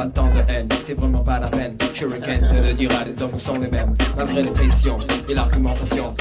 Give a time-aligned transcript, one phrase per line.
[0.00, 1.76] Pourquoi tant de haine C'est vraiment pas la peine.
[1.92, 3.94] Shuriken te le dira, les hommes sont les mêmes.
[4.16, 6.14] Malgré les pressions et l'argumentation.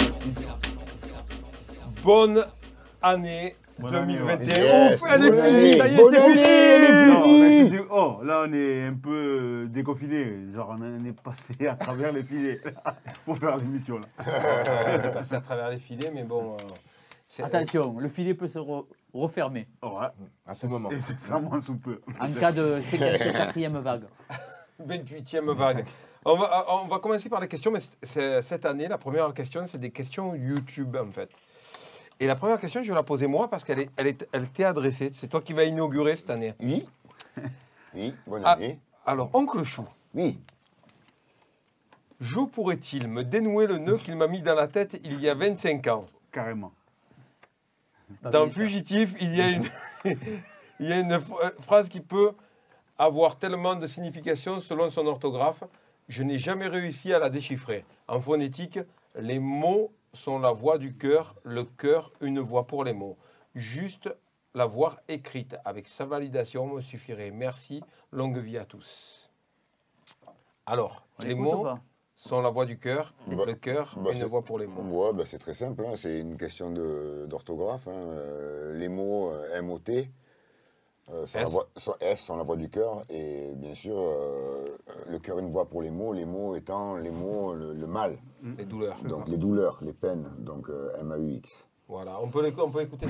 [2.04, 2.46] Bonne
[3.02, 4.64] année Bonne année, 2021.
[4.64, 5.78] Yes, Ouf, elle est bonne finie, année.
[5.78, 6.40] ça y est, c'est fini.
[6.42, 10.52] elle est Non, on oh, là on est un peu euh, déconfiné.
[10.54, 12.60] Genre on est passé à travers les filets
[13.26, 14.26] pour faire l'émission là.
[14.26, 16.56] On est passé à travers les filets, mais bon.
[16.56, 16.89] euh,
[17.44, 20.08] Attention, le filet peut se re- refermer Ouais.
[20.46, 20.90] À tout moment.
[20.92, 22.02] Et c'est ça moins sous peu.
[22.20, 24.04] en cas de séquence- quatrième vague.
[24.86, 25.86] 28e vague.
[26.26, 29.34] On va, on va commencer par les questions, mais c'est- c'est- cette année, la première
[29.34, 31.30] question, c'est des questions YouTube en fait.
[32.22, 34.50] Et la première question, je vais la poser moi parce qu'elle est, elle est, elle
[34.50, 35.12] t'est adressée.
[35.16, 36.54] C'est toi qui vas inaugurer cette année.
[36.60, 36.86] Oui.
[37.96, 38.52] Oui, bonne Ah.
[38.52, 38.80] année.
[39.06, 40.38] Alors, oncle Chou, Oui.
[42.22, 45.34] Jo pourrait-il me dénouer le nœud qu'il m'a mis dans la tête il y a
[45.34, 46.06] 25 ans?
[46.32, 46.72] Carrément.
[48.24, 49.64] Dans Fugitif, il y a une,
[50.80, 52.32] il y a une ph- phrase qui peut
[52.98, 55.64] avoir tellement de signification selon son orthographe.
[56.08, 57.86] Je n'ai jamais réussi à la déchiffrer.
[58.08, 58.80] En phonétique,
[59.16, 63.18] les mots sont la voix du cœur, le cœur une voix pour les mots.
[63.56, 64.10] Juste
[64.56, 67.30] la voir écrite avec sa validation me suffirait.
[67.32, 69.30] Merci, longue vie à tous.
[70.66, 71.68] Alors, On les mots
[72.20, 74.82] sont la voix du cœur, Bah, le cœur bah, une c'est- voix pour les mots.
[75.08, 75.84] Ouais, bah, c'est très simple.
[75.86, 77.88] hein, C'est une question d'orthographe.
[77.88, 77.92] hein.
[77.94, 79.90] Euh, les mots euh, MOT
[81.12, 81.50] euh, la S.
[81.50, 83.04] voix, sont S sont la voix du cœur.
[83.10, 84.66] Et bien sûr, euh,
[85.10, 86.14] le cœur une voix pour les mots.
[86.14, 88.18] Les mots étant les mots, le, le mal.
[88.58, 88.98] Les douleurs.
[89.04, 90.30] Donc les douleurs, les peines.
[90.40, 91.68] Donc euh, M-A-U-X.
[91.92, 93.08] Voilà, on peut, on peut écouter.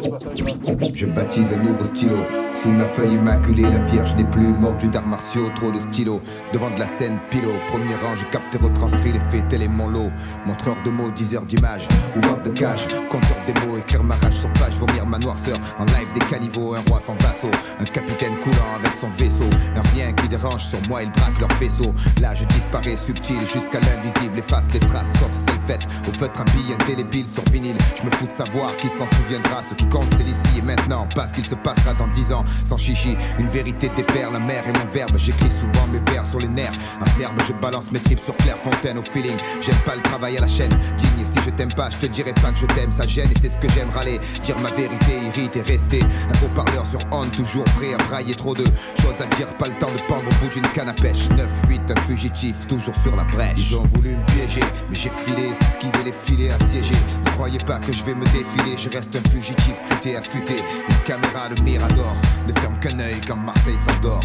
[0.94, 2.16] Je baptise un nouveau stylo.
[2.54, 6.22] Sous ma feuille immaculée, la vierge n'est plus morte d'arts martiaux, trop de stylos.
[6.54, 7.52] Devant de la scène, pilo.
[7.68, 10.10] Premier rang, je capte et retranscris les faits, tel est lot.
[10.46, 11.90] Montreur de mots, 10 heures d'image.
[12.16, 15.58] Ouvreur de cage, compteur des mots, écrire ma rage sur page, vomir ma noirceur.
[15.78, 17.52] En live des caniveaux, un roi sans vassaux.
[17.80, 19.50] Un capitaine coulant avec son vaisseau.
[19.76, 21.94] Un rien qui dérange sur moi, ils braquent leur faisceau.
[22.22, 24.40] Là, je disparais subtil jusqu'à l'invisible.
[24.40, 25.86] Efface les traces, sauf c'est le fait.
[26.08, 27.78] Au feutre, un billet indélébile sur vinyle.
[27.98, 29.62] Je me fous de savoir qui s'en souviendra.
[29.68, 31.08] Ce qui compte, c'est l'ici et maintenant.
[31.16, 32.44] Parce qu'il se passera dans dix ans.
[32.66, 34.32] Sans chichi, une vérité défaire.
[34.32, 35.18] La mer est mon verbe.
[35.18, 36.72] J'écris souvent mes vers sur les nerfs.
[37.02, 39.38] Un serbe, je balance mes tripes sur Clairefontaine au feeling.
[39.62, 40.72] J'aime pas le travail à la chaîne.
[40.98, 42.92] Digne, si je t'aime pas, je te dirai pas que je t'aime.
[42.92, 44.20] Ça gêne et c'est ce que j'aime râler.
[44.44, 46.02] Dire ma vérité, irrite et rester.
[46.02, 48.66] Un haut-parleur sur on, toujours prêt à brailler trop de
[49.02, 49.48] choses à dire.
[49.58, 51.30] Pas le temps de pendre au bout d'une canne à pêche.
[51.30, 53.58] 9-8, un fugitif, toujours sur la brèche.
[53.58, 56.96] Ils ont voulu me piéger, mais j'ai filé, esquivé les filets assiégés.
[57.26, 60.56] Ne croyez pas que je vais me défiler, je reste un fugitif, futé affûté.
[60.90, 62.16] Une caméra de Mirador
[62.48, 64.22] ne ferme qu'un œil quand Marseille s'endort.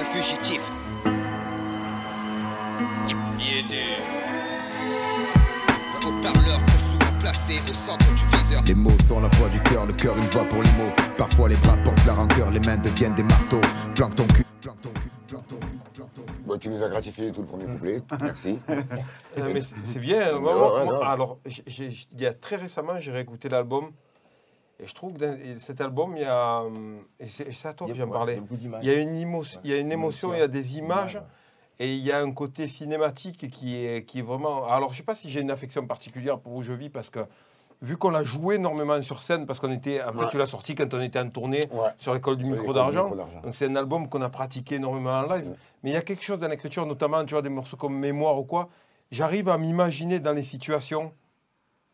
[0.00, 0.60] Un fugitif.
[6.02, 8.62] Un haut-parleur souvent placé au centre du viseur.
[8.66, 10.92] Les mots sont la voix du cœur, le cœur une voix pour les mots.
[11.16, 13.60] Parfois les bras portent la rancœur, les mains deviennent des marteaux.
[13.94, 14.83] Planque ton cul, planque ton cul, planque
[16.64, 17.98] tu nous as gratifié tout le premier couplet.
[18.22, 18.58] Merci.
[18.68, 20.38] Non, mais c'est bien.
[20.38, 23.90] Moi, moi, alors, il y a très récemment, j'ai réécouté l'album.
[24.80, 26.62] Et je trouve que dans cet album, il y a.
[26.62, 28.38] hum, Et c'est à toi que j'en parlais.
[28.82, 31.20] Il y a une, émotion, il y a une émotion, il y a des images.
[31.80, 34.66] Et il y a un côté cinématique qui est, qui est vraiment.
[34.68, 37.10] Alors, je ne sais pas si j'ai une affection particulière pour où je vis, parce
[37.10, 37.20] que
[37.82, 40.02] vu qu'on l'a joué énormément sur scène, parce qu'on était.
[40.02, 40.30] En fait, Ouais.
[40.30, 41.90] tu l'as sorti quand on était en tournée Ouais.
[41.98, 43.10] sur l'école du micro d'argent.
[43.10, 45.54] Donc, c'est un album qu'on a pratiqué énormément en live.
[45.84, 48.38] Mais il y a quelque chose dans l'écriture, notamment, tu vois, des morceaux comme Mémoire
[48.38, 48.70] ou quoi.
[49.10, 51.12] J'arrive à m'imaginer dans les situations.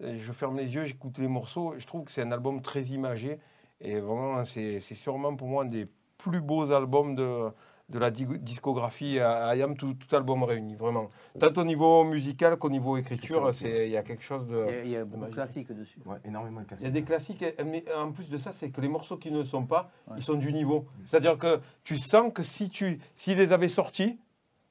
[0.00, 1.74] Et Je ferme les yeux, j'écoute les morceaux.
[1.76, 3.40] Je trouve que c'est un album très imagé.
[3.80, 7.50] Et vraiment, c'est sûrement pour moi un des plus beaux albums de,
[7.90, 11.08] de la di- discographie à IAM, tout, tout album réuni, vraiment.
[11.38, 14.64] Tant au niveau musical qu'au niveau écriture, c'est- il y a quelque chose de.
[14.68, 15.98] Il y a, il y a beaucoup de classiques dessus.
[16.06, 18.80] Ouais, énormément de Il y a des classiques, mais en plus de ça, c'est que
[18.80, 20.14] les morceaux qui ne le sont pas, Ouais.
[20.18, 20.86] ils sont du niveau.
[21.04, 24.18] C'est-à-dire que tu sens que si tu s'ils les avaient sortis,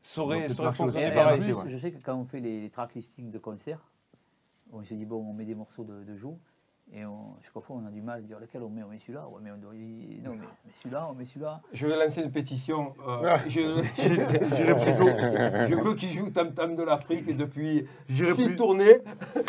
[0.01, 1.39] ça aurait, fonctionné et en pareil.
[1.41, 1.63] plus, ouais.
[1.67, 3.83] je sais que quand on fait les, les track listings de concert,
[4.71, 6.37] on se dit, bon, on met des morceaux de, de jour.
[6.91, 8.81] Et on, jusqu'au fond, on a du mal à dire lequel on met.
[8.81, 11.61] On met celui-là, ouais, mais on doit, non, mais, mais celui-là, on met celui-là.
[11.71, 12.95] Je vais lancer une pétition.
[13.07, 13.59] euh, je,
[13.95, 19.01] je- je veux qu'il joue Tam Tam de l'Afrique depuis J'irai six plus- tournées.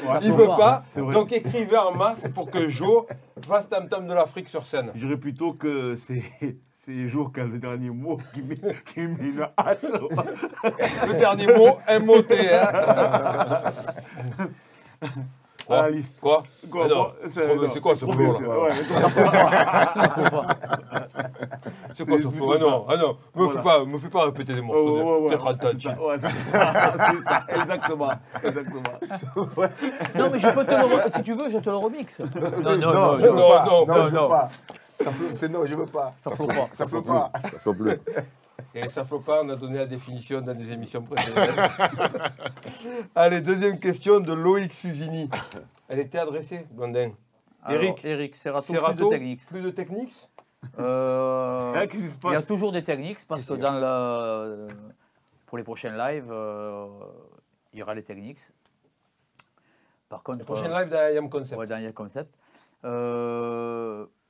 [0.05, 0.85] Ça Il se veut pas.
[1.13, 3.07] Donc écrivez en masse pour que Joe
[3.49, 4.91] fasse Tam Tam de l'Afrique sur scène.
[4.95, 6.23] Je dirais plutôt que c'est
[6.73, 9.79] c'est Jour qui a le dernier mot qui met, qui met une hache.
[9.83, 12.33] Le dernier mot, MOT.
[12.53, 13.63] Hein.
[15.71, 16.15] à la liste.
[16.21, 18.35] Quoi Quoi, non, bon, c'est non, quoi ce bien, là
[21.95, 23.53] c'est- quoi ce flow Ah non, ah non, me Voilà.
[23.61, 24.97] fais pas, me fais pas répéter des morceaux.
[24.97, 26.01] Ouais, ouais, ouais, Peut-être ouais, un tas de c'est ça, chill.
[26.05, 26.73] ouais, c'est ça,
[27.11, 28.11] c'est ça, exactement,
[28.43, 29.51] exactement.
[29.57, 29.69] Ouais.
[30.15, 32.19] Non, mais je peux te le re- si tu veux, je te le remix.
[32.21, 34.29] Non, non, Non, non, non, non, non, non.
[34.29, 36.13] flotte, c'est non, je veux pas.
[36.19, 36.69] Ça flotte pas.
[36.73, 37.31] Ça flotte pas.
[37.45, 37.99] Ça flotte plus.
[38.75, 41.51] Et ça flotte pas, on a donné la définition dans des émissions précédentes.
[43.15, 45.31] Allez, deuxième question de Loïc Suzini.
[45.89, 47.13] Elle était adressée, Blondin.
[47.63, 48.05] Alors, Eric.
[48.05, 49.47] Eric, Serato, Serato, plus de techniques.
[49.47, 50.29] Plus de techniques
[50.79, 54.69] Euh, Ah, il y a toujours des techniques parce que dans le,
[55.47, 56.87] pour les prochains lives, euh,
[57.73, 58.41] il y aura les techniques.
[60.09, 61.59] Par contre, Le prochain euh, live d'IAM Concept.
[61.59, 62.39] Ouais, dans le concept.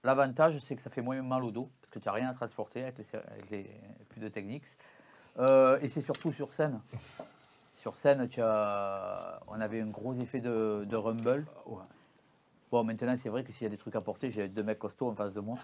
[0.02, 2.34] L'avantage, c'est que ça fait moins mal au dos, parce que tu n'as rien à
[2.34, 3.70] transporter avec les, avec les
[4.08, 4.66] plus de techniques.
[5.38, 6.80] Euh, et c'est surtout sur scène.
[7.76, 11.46] Sur scène, tu as, on avait un gros effet de, de rumble.
[12.70, 14.78] Bon, maintenant, c'est vrai que s'il y a des trucs à porter, j'ai deux mecs
[14.78, 15.58] costauds en face de moi.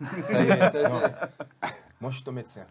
[0.26, 1.68] Ça y est, ça y est.
[2.00, 2.66] Moi, je suis ton médecin.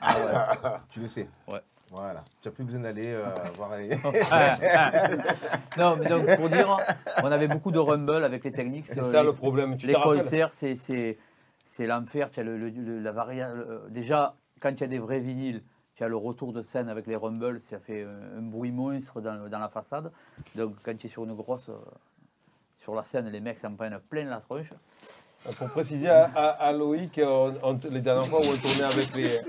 [0.00, 0.70] Ah ouais.
[0.90, 1.28] Tu le sais.
[1.48, 1.60] Ouais.
[1.90, 2.24] Voilà.
[2.42, 3.24] Tu n'as plus besoin d'aller euh,
[3.54, 3.88] voir les.
[5.78, 6.76] non, mais donc, pour dire,
[7.22, 8.86] on avait beaucoup de rumble avec les techniques.
[8.86, 9.76] C'est ça les- le problème.
[9.76, 11.16] Tu Les concerts, c'est, c'est,
[11.64, 12.30] c'est l'enfer.
[12.30, 13.54] Tu as le, le- le- la varia-
[13.88, 15.62] déjà, quand il y a des vrais vinyles,
[15.94, 19.20] tu as le retour de scène avec les rumbles, ça fait un, un bruit monstre
[19.20, 20.10] dans, dans la façade.
[20.54, 21.68] Donc, quand tu es sur une grosse.
[21.68, 21.74] euh,
[22.78, 24.70] sur la scène, les mecs s'en prennent plein la tronche.
[25.58, 29.40] Pour préciser à, Loïc, on- les dernières fois où on tournait avec les,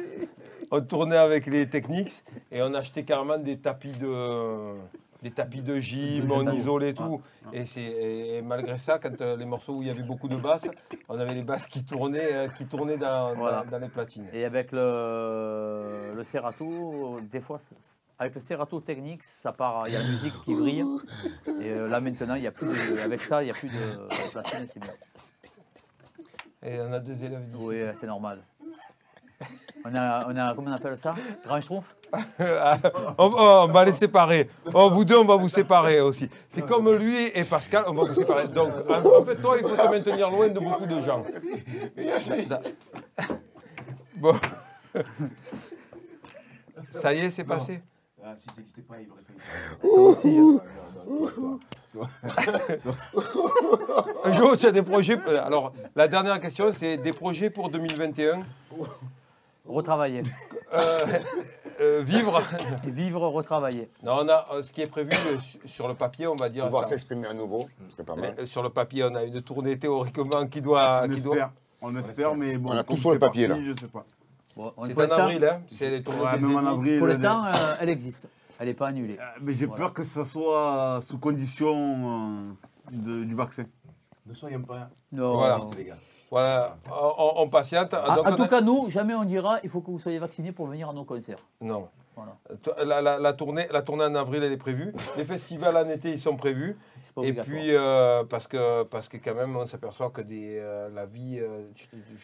[0.70, 4.74] on tournait avec les techniques et on achetait carrément des tapis de,
[5.22, 7.20] des tapis de gym, on isolait tout.
[7.52, 10.36] Et, c'est, et malgré ça, quand euh, les morceaux où il y avait beaucoup de
[10.36, 10.68] basses,
[11.08, 13.62] on avait les basses qui tournaient, euh, qui tournaient dans, Voilà.
[13.64, 14.26] dans- dans les platines.
[14.32, 17.58] Et avec le, le Serato, des fois,
[18.18, 20.84] avec le Serato technique, ça part, il y a la musique qui vrille.
[21.60, 23.68] Et euh, là maintenant, il y a plus de, avec ça, il n'y a plus
[23.68, 24.92] de, de platine, c'est bien.
[26.62, 27.64] Et on a deux élèves d'ici.
[27.64, 28.42] Oui, c'est normal.
[29.88, 31.14] On a, on a, comment on appelle ça?
[31.44, 31.94] Grand Schtroumpf?
[32.12, 32.78] Ah,
[33.18, 34.48] on, on va les séparer.
[34.74, 36.28] Oh, vous deux, on va vous séparer aussi.
[36.48, 38.48] C'est comme lui et Pascal, on va vous séparer.
[38.48, 41.24] Donc, en, en fait, toi, il faut te maintenir loin de beaucoup de gens.
[44.16, 44.34] Bon.
[46.90, 47.80] Ça y est, c'est passé?
[48.24, 49.38] Ah, si tu n'existais pas, il aurait fallu.
[49.82, 50.36] Toi aussi.
[54.36, 55.18] Jo, tu as des projets.
[55.38, 58.40] Alors, la dernière question, c'est des projets pour 2021.
[59.66, 60.22] Retravailler.
[60.72, 60.98] Euh,
[61.80, 62.42] euh, vivre.
[62.86, 63.90] Et vivre, retravailler.
[64.02, 66.48] Non, on a euh, ce qui est prévu euh, su- sur le papier, on va
[66.48, 66.64] dire.
[66.64, 66.90] Pouvoir ça.
[66.90, 67.66] s'exprimer à nouveau,
[67.96, 68.34] c'est pas mal.
[68.38, 71.02] Euh, Sur le papier, on a une tournée théoriquement qui doit.
[71.04, 71.50] On qui doit- espère.
[71.82, 72.70] On espère, mais bon.
[72.70, 73.68] On a tout sur le papier, parti, là.
[73.74, 74.04] Je sais pas.
[74.56, 75.60] Bon, C'est en avril, hein.
[75.70, 76.98] C'est les tournées Ouais, même en avril.
[76.98, 78.26] Pour le- l'instant, euh, elle existe.
[78.58, 79.18] Elle n'est pas annulée.
[79.20, 79.82] Euh, Mais j'ai Voilà.
[79.84, 83.64] peur que ça soit sous condition euh, de- du vaccin.
[84.24, 84.88] Ne soyons pas.
[85.12, 85.34] Non.
[85.36, 85.58] Voilà.
[85.76, 85.96] les gars.
[86.30, 87.94] Voilà, on, on patiente.
[87.94, 90.18] Ah, Donc, en tout a- cas, nous, jamais on dira il faut que vous soyez
[90.18, 91.38] vaccinés pour venir à nos concerts.
[91.60, 91.88] Non.
[92.16, 92.32] Voilà.
[92.84, 94.94] La, la- la tournée, la tournée en avril, elle est prévue.
[95.18, 96.76] Les festivals en été, ils sont prévus.
[97.22, 101.04] Et puis, euh, parce, que, parce que quand même, on s'aperçoit que des, euh, la
[101.04, 101.66] vie, euh,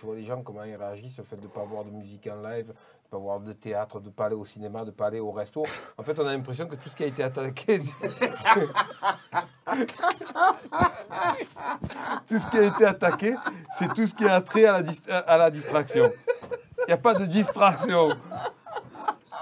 [0.02, 2.36] vois les gens, comment ils réagissent au fait de ne pas avoir de musique en
[2.42, 4.90] live, de ne pas avoir de théâtre, de ne pas aller au cinéma, de ne
[4.92, 5.62] pas aller au resto.
[5.98, 7.82] En fait, on a l'impression que tout ce qui a été attaqué...
[12.28, 13.34] tout ce qui a été attaqué,
[13.78, 16.10] c'est tout ce qui a trait à la, dis- à la distraction.
[16.80, 18.08] Il n'y a pas de distraction.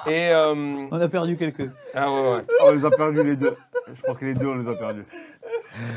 [0.06, 0.28] Et...
[0.30, 1.70] euh, On a perdu quelques.
[1.94, 2.44] ah ouais, ouais.
[2.60, 3.56] Ah, on les a perdus les deux.
[3.94, 5.04] Je crois que les deux, on les a perdus.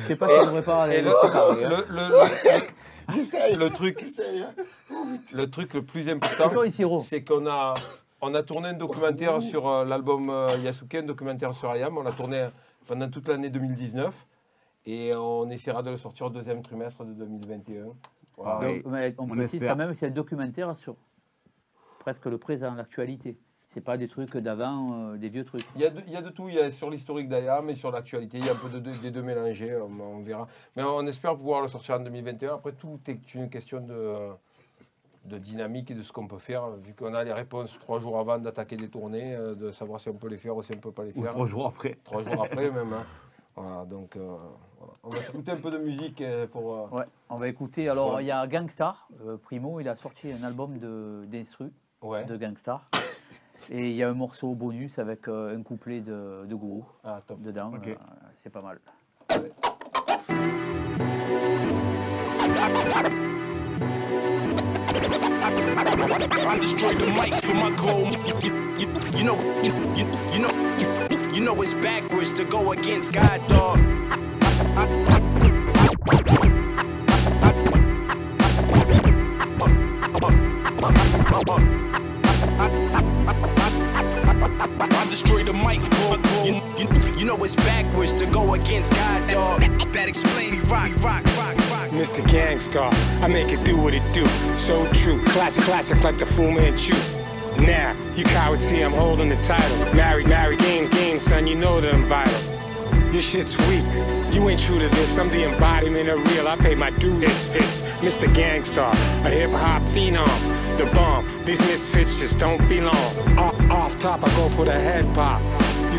[0.02, 1.02] Je sais pas si on devrait aller.
[1.02, 2.24] le, le, le, le-
[3.14, 4.04] J'essaye, le truc,
[5.34, 6.50] le truc le plus important,
[7.02, 7.74] c'est qu'on a,
[8.22, 11.98] on a tourné un documentaire sur euh, l'album euh, Yasuke, un documentaire sur Ayam.
[11.98, 12.48] On l'a tourné
[12.88, 14.14] pendant toute l'année 2019
[14.86, 17.86] et on essaiera de le sortir au deuxième trimestre de 2021.
[18.38, 18.60] Voilà.
[18.60, 18.82] Ouais.
[18.82, 19.72] Donc, mais on, on précise espère.
[19.72, 20.96] quand même, c'est un documentaire sur
[22.00, 23.38] presque le présent, l'actualité.
[23.68, 25.64] C'est pas des trucs d'avant, euh, des vieux trucs.
[25.76, 27.68] Il y, a de, il y a de tout, il y a sur l'historique d'Ayam
[27.70, 30.20] et sur l'actualité, il y a un peu de, de- des deux mélangés, on, on
[30.22, 30.48] verra.
[30.76, 32.56] Mais on espère pouvoir le sortir en 2021.
[32.56, 34.30] Après, tout est une question de,
[35.26, 38.20] de dynamique et de ce qu'on peut faire, vu qu'on a les réponses trois jours
[38.20, 40.76] avant d'attaquer des tournées, euh, de savoir si on peut les faire ou si on
[40.76, 41.32] ne peut pas les Ou faire.
[41.32, 41.98] trois jours après.
[42.04, 42.94] Trois jours après même.
[42.94, 43.04] hein.
[43.56, 44.36] Voilà, donc euh.
[45.04, 46.74] On va s'écouter un peu de musique euh, pour...
[46.76, 47.90] euh, Ouais, on va écouter.
[47.90, 51.72] Alors, il y a Gangstar, euh, Primo, il a sorti un album de- d'instru
[52.02, 52.26] ouais.
[52.26, 52.90] de Gangstar.
[53.70, 57.22] Et il y a un morceau bonus avec euh, un couplet de, de Gourou Ah,
[57.26, 57.42] top.
[57.42, 57.72] dedans.
[57.74, 57.88] Ok.
[57.88, 57.96] euh,
[58.36, 58.80] c'est pas mal.
[65.26, 68.04] I destroyed the mic for my goal.
[68.12, 70.52] You, you- you- you know, you, you, you know,
[71.32, 73.80] you know it's backwards to go against God, dog.
[87.44, 88.14] It's backwards.
[88.14, 89.62] to go against God, dog.
[89.94, 91.90] That explains me rock, rock, rock, rock.
[91.90, 92.24] Mr.
[92.24, 94.26] Gangstar, I make it do what it do.
[94.58, 96.96] So true, classic, classic like the Fu Manchu.
[97.62, 99.78] Now, you cowards see I'm holding the title.
[99.94, 102.54] Married, married, games, games, son, you know that I'm vital.
[103.12, 103.86] Your shit's weak.
[104.34, 105.18] You ain't true to this.
[105.20, 106.48] I'm the embodiment of real.
[106.48, 107.22] I pay my dues.
[107.24, 108.28] It's, it's Mr.
[108.34, 108.92] Gangstar,
[109.26, 110.28] a hip hop phenom.
[110.78, 111.28] The bomb.
[111.46, 112.96] These misfits just don't belong.
[113.38, 115.42] Off, off top, I go for the head pop.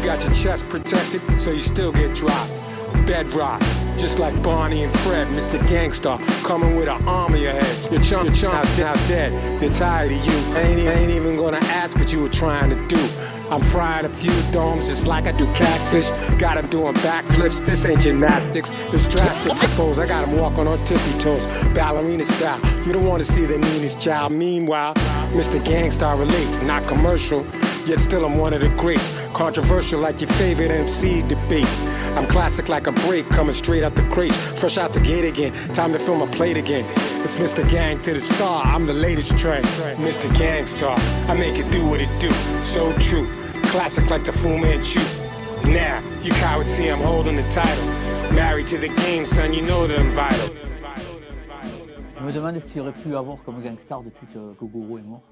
[0.04, 2.52] Got your chest protected, so you still get dropped.
[3.06, 3.60] Bedrock,
[3.96, 5.58] just like Barney and Fred, Mr.
[5.60, 7.90] Gangstar, coming with an army of heads.
[7.90, 9.32] Your chum, your chum, now dead.
[9.62, 10.56] They're tired of you.
[10.56, 13.08] Ain't, ain't even gonna ask what you were trying to do.
[13.50, 16.10] I'm frying a few domes just like I do catfish.
[16.38, 17.64] Got Got 'em doing backflips.
[17.64, 18.70] This ain't gymnastics.
[18.92, 19.98] It's drastic suppose.
[19.98, 22.60] I got got 'em walking on tippy toes, ballerina style.
[22.86, 24.30] You don't want to see the meanest child.
[24.30, 24.94] Meanwhile,
[25.32, 25.58] Mr.
[25.58, 27.44] Gangstar relates, not commercial.
[27.86, 29.10] Yet still I'm one of the greats.
[29.32, 31.82] Controversial like your favorite MC debates.
[32.16, 34.32] I'm classic like a break, coming straight out the crate.
[34.32, 35.52] Fresh out the gate again.
[35.74, 36.84] Time to fill my plate again.
[37.24, 37.66] It's Mr.
[37.70, 38.62] Gang to the star.
[38.66, 39.64] I'm the latest trend.
[39.96, 40.28] Mr.
[40.34, 42.30] Gangstar, I make it do what it do.
[42.62, 43.26] So true.
[43.72, 45.00] Classic like the Fu Manchu.
[45.64, 47.86] Now, you cowards see I'm holding the title.
[48.34, 50.50] Married to the game, son, you know that I'm vital.
[52.26, 55.22] Je me ce qu'il aurait pu avoir comme gangstar depuis que, Guru est mort.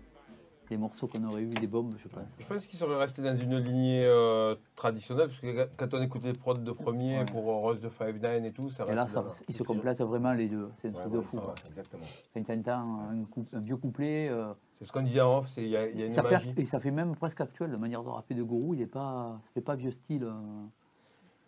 [0.73, 2.23] Des morceaux qu'on aurait eu, des bombes, je pense.
[2.39, 6.23] Je pense qu'ils seraient restés dans une lignée euh, traditionnelle, parce que quand on écoute
[6.25, 7.25] les prods de premier Ouais.
[7.27, 8.97] pour Rose de Five Nine et tout, ça Et reste.
[8.97, 10.71] là, ça, dans- ils se complètent vraiment les deux.
[10.81, 11.41] C'est un truc de fou.
[11.41, 11.55] Quoi.
[11.69, 12.03] exactement.
[12.33, 15.69] Quand un, coup- un vieux couplet, euh, C'est ce qu'on disait en off, c'est- il
[15.69, 17.71] y, a il y a une ça fait, et ça fait même presque actuel.
[17.73, 20.25] La manière de rapper de Guru, il est pas, ça fait pas vieux style.
[20.25, 20.33] euh.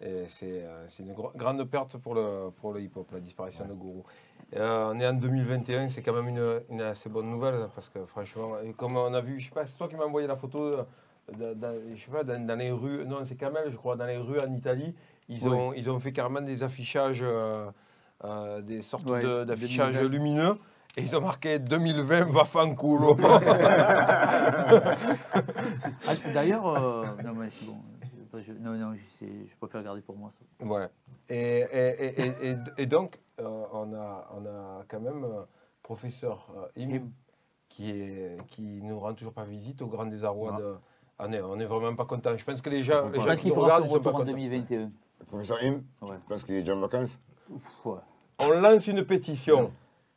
[0.02, 3.72] Et c'est euh, c'est une grande perte pour le, pour le hip-hop, la disparition de
[3.72, 4.02] Guru.
[4.54, 8.04] Euh, on est en 2021, c'est quand même une, une assez bonne nouvelle, parce que
[8.06, 10.58] franchement, comme on a vu, je sais pas, c'est toi qui m'as envoyé la photo,
[10.62, 10.82] euh,
[11.36, 14.06] dans, dans- je sais pas, dans, dans les rues, non c'est Kamel, je crois, dans
[14.06, 14.94] les rues en Italie,
[15.28, 15.54] ils, Oui.
[15.54, 17.66] ont, ils ont fait carrément des affichages, euh,
[18.24, 20.08] euh, des sortes Ouais, de- d'affichages 2020.
[20.08, 20.54] lumineux.
[20.96, 23.16] Et ils ont marqué 2020 va fanculo.
[26.06, 26.62] Ah, D'ailleurs,
[27.24, 27.78] non, mais c'est bon.
[28.36, 30.64] Je, non, non, je, sais- je préfère garder pour moi ça.
[30.64, 30.86] Ouais.
[31.28, 35.42] Et, et, et, et, et- et donc, euh, on, a, on a quand même euh,
[35.82, 37.02] professeur euh, Im, Im.
[37.70, 40.60] Qui, est, qui nous rend toujours pas visite au grand désarroi Ah.
[40.60, 40.74] de.
[41.18, 42.36] On est, on est vraiment pas content.
[42.36, 44.24] Je pense que les gens, Je pense qui qu'il regardent, son retour en contents.
[44.26, 44.90] 2021.
[45.20, 46.16] Le professeur Im, Ouais.
[46.22, 47.18] je pense qu'il est déjà en vacances.
[47.50, 47.98] Ouf, ouais.
[48.38, 49.72] On lance une pétition.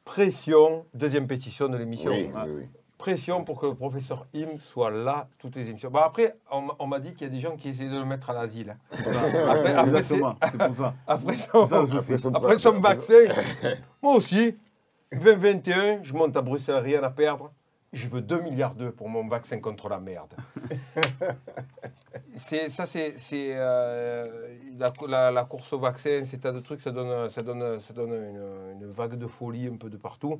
[0.06, 2.12] Pression, deuxième pétition de l'émission.
[2.12, 2.44] Oui, Ah.
[2.48, 2.68] oui, oui.
[2.98, 5.92] Pression pour que le professeur Im soit là toutes les émissions.
[5.92, 7.98] Bon, après, on, m'a- on m'a dit qu'il y a des gens qui essaient de
[8.00, 8.76] le mettre à l'asile.
[8.92, 10.34] Après, après, c'est- pour
[10.74, 10.94] ça.
[11.08, 11.80] après son, C'est ça.
[11.94, 13.14] Après son, Après son vaccin,
[14.02, 14.58] moi aussi,
[15.12, 17.52] 2021, je monte à Bruxelles, rien à perdre.
[17.94, 20.34] Je veux 2 milliards d'euros pour mon vaccin contre la merde.
[22.36, 26.82] c'est, ça, c'est, c'est, euh, la, la- la course au vaccin, c'est tas de trucs,
[26.82, 30.40] ça donne, ça donne, ça donne une, une vague de folie un peu de partout.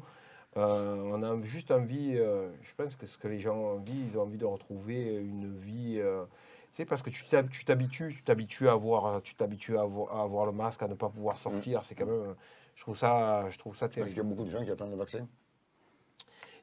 [0.58, 4.08] Euh, on a juste envie, euh, je pense que ce que les gens ont envie,
[4.12, 6.00] ils ont envie de retrouver une vie.
[6.00, 6.26] euh,
[6.74, 10.16] sais, parce que tu t'hab- tu t'habitues, tu t'habitues à avoir, tu t'habitues à avoir,
[10.16, 11.84] à avoir le masque, à ne pas pouvoir sortir.
[11.84, 12.36] C'est quand même,
[12.76, 14.30] je trouve ça, je trouve ça Parce qu'il y a terrible.
[14.36, 15.28] beaucoup de gens qui attendent le vaccin.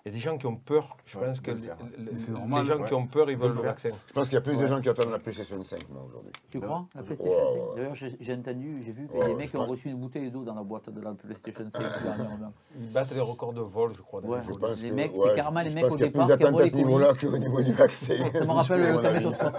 [0.07, 0.99] Il y a des gens qui ont peur.
[1.07, 2.87] Je Ouais, pense que le les, gens ouais.
[2.87, 3.89] qui ont peur, ils veulent le vaccin.
[4.07, 6.31] Je pense qu'il y a plus de gens qui attendent la PlayStation 5 moi, aujourd'hui.
[6.51, 7.77] Tu crois La Je PlayStation crois, 5 ouais.
[7.77, 9.71] D'ailleurs, j'ai entendu, j'ai vu qu'il y Ouais, a des mecs je qui ont pense.
[9.71, 12.53] reçu une bouteille d'eau dans la boîte de la PlayStation 5 dernièrement.
[12.79, 14.21] Ils battent les records de vol, je crois.
[14.43, 16.09] Je pense Les que, mecs, c'est carrément je- les je mecs pense au qu'il y
[16.09, 18.15] a plus départ d'attentes à ce niveau-là qu'au niveau du vaccin.
[18.35, 19.57] Ça me rappelle le caméscope.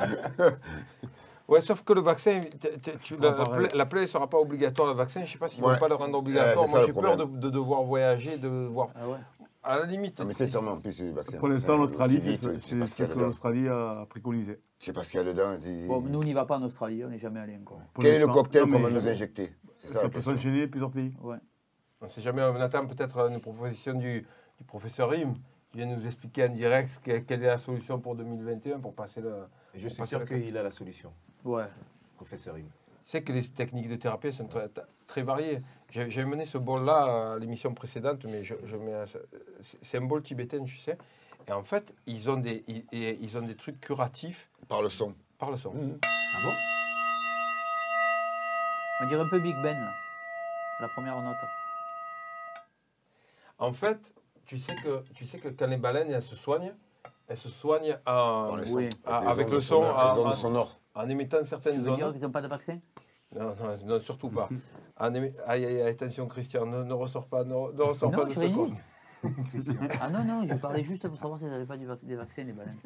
[1.47, 2.41] Ouais, sauf que le vaccin,
[3.03, 5.19] tu- la, plaie- la plaie ne sera pas obligatoire, le vaccin.
[5.21, 5.73] Je ne sais pas s'ils ne Ouais.
[5.73, 6.67] vont pas le rendre obligatoire.
[6.67, 8.87] Moi, j'ai peur de, devoir voyager, de voir.
[8.95, 9.17] Ah ouais.
[9.67, 11.37] À la limite, Non, mais c'est sûrement plus du vaccin.
[11.39, 14.59] Pour l'instant, l'Australie, c'est ce que l'Australie a préconisé.
[14.79, 15.57] Je sais pas ce qu'il y a dedans.
[15.87, 17.81] Bon, nous, on n'y va pas en Australie, on n'est jamais allé encore.
[17.93, 21.13] Pour Quel est le cocktail qu'on va nous injecter C'est ça peut s'enchaîner plusieurs pays.
[21.21, 21.37] Ouais.
[21.99, 22.43] on ne sait jamais.
[22.43, 24.21] On attend peut-être une proposition du,
[24.59, 25.33] du professeur Im
[25.71, 29.33] qui vient nous expliquer en direct quelle est la solution pour 2021 pour passer le.
[29.73, 31.11] Et je suis sûr le- qu'il a la solution,
[31.43, 31.65] Ouais.
[32.17, 32.67] professeur Im.
[33.07, 34.67] C'est que les techniques de thérapie sont très,
[35.07, 35.61] très variées.
[35.91, 39.05] J'ai mené ce bol-là à l'émission précédente, mais je, je mets un-
[39.83, 40.97] c'est- un bol tibétain, tu sais.
[41.47, 45.13] Et en fait, ils ont des, ils, ont des trucs curatifs Par le son.
[45.37, 45.71] par le son.
[45.73, 45.99] Mhm.
[46.03, 46.53] Ah bon?
[49.01, 49.91] On dirait un peu Big Ben, là.
[50.81, 51.35] la première note.
[53.59, 54.13] En fait,
[54.45, 56.73] tu sais, que, tu sais que quand les baleines elles se soignent,
[57.27, 57.97] elles se soignent
[58.73, 58.89] Oui.
[58.89, 60.79] les avec le son, sonores, Les ondes sonores.
[60.95, 62.13] En émettant Tu certaines veux dire zones.
[62.13, 62.79] qu'ils n'ont pas de vaccin?
[63.35, 64.47] Non, non, non, surtout pas.
[64.97, 68.17] En émet- Aïe, aïe, aïe, attention Christian, ne, ne ressors pas, ne, ne ressors Non,
[68.19, 68.39] pas de ce.
[70.01, 72.43] Ah non, non, je parlais juste pour savoir s'ils n'avaient pas du vac- des vaccins,
[72.43, 72.77] les baleines.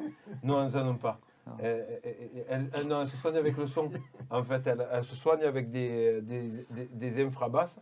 [0.42, 1.18] Non, ils n'en ont pas.
[1.46, 1.50] Ah.
[1.58, 3.90] Elle, elle- elle- elle- non, elle se soigne avec le son.
[4.30, 7.78] En fait, elle, elle se soigne avec des, des, des, des infrabasses.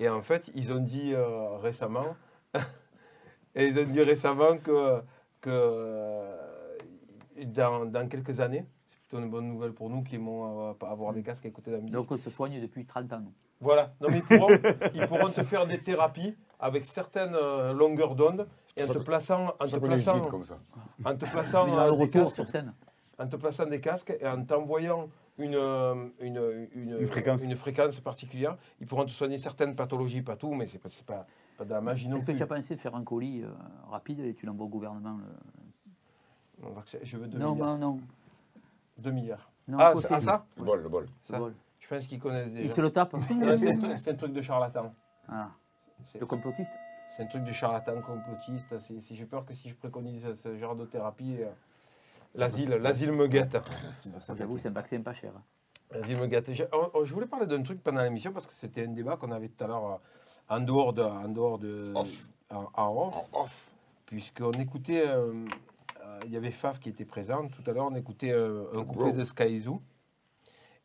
[0.00, 2.16] Et en fait, ils ont dit euh, récemment,
[3.54, 5.00] et ils ont dit récemment que,
[5.42, 6.36] que euh,
[7.46, 8.66] dans, dans quelques années,
[9.14, 11.78] plutôt une bonne nouvelle pour nous qui aimons euh, avoir des casques et écouter la
[11.78, 11.92] musique.
[11.92, 13.22] Donc on se soigne depuis 30 ans.
[13.60, 14.48] Voilà, non, mais ils, pourront,
[14.94, 19.54] ils pourront te faire des thérapies avec certaines euh, longueurs d'onde et en te plaçant,
[19.60, 20.58] en te plaçant, vite comme ça.
[21.04, 22.74] en te plaçant Mais dans euh, le des retour casques, sur scène.
[23.18, 25.54] en te plaçant des casques et en t'envoyant une,
[26.20, 27.42] une, une, Une fréquence.
[27.42, 31.06] une fréquence particulière, ils pourront te soigner certaines pathologies, pas tout, mais c'est pas, c'est
[31.06, 33.42] pas, pas de la magie non Est-ce que tu as pensé de faire un colis
[33.42, 33.48] euh,
[33.90, 37.78] rapide et tu l'envoies au gouvernement le- On va que- Je veux 2 Non, milliards.
[37.78, 38.00] non, non.
[38.98, 39.50] 2 milliards.
[39.68, 40.08] non ah, côté.
[40.08, 41.06] c'est- ah, ça Le bol, le bol.
[41.24, 41.38] Ça.
[41.38, 41.54] drôle.
[41.80, 42.74] Je pense qu'ils connaissent Il déjà.
[42.74, 43.12] se le tape.
[43.12, 44.94] Non, C'est un, truc- de charlatan.
[45.28, 45.50] Ah,
[46.18, 46.72] le complotiste
[47.14, 48.74] C'est un truc de charlatan complotiste.
[49.10, 51.50] J'ai peur que si je préconise ce genre de thérapie, euh,
[52.34, 53.56] l'asile, l'asile me guette.
[54.36, 55.32] J'avoue, c'est un vaccin pas cher.
[55.36, 55.42] hein.
[55.92, 56.52] L'asile me guette.
[56.52, 59.16] Je, oh, oh, je voulais parler d'un truc pendant l'émission parce que c'était un débat
[59.16, 59.96] qu'on avait tout à l'heure euh,
[60.56, 62.28] en dehors de, en dehors de, Off.
[62.50, 63.68] en, en off,
[64.06, 65.44] puisqu'on écoutait, euh,
[66.26, 67.86] il y avait Faf qui était présent tout à l'heure.
[67.90, 69.18] On écoutait euh, un couplet Bro.
[69.18, 69.80] de Sky Zoo.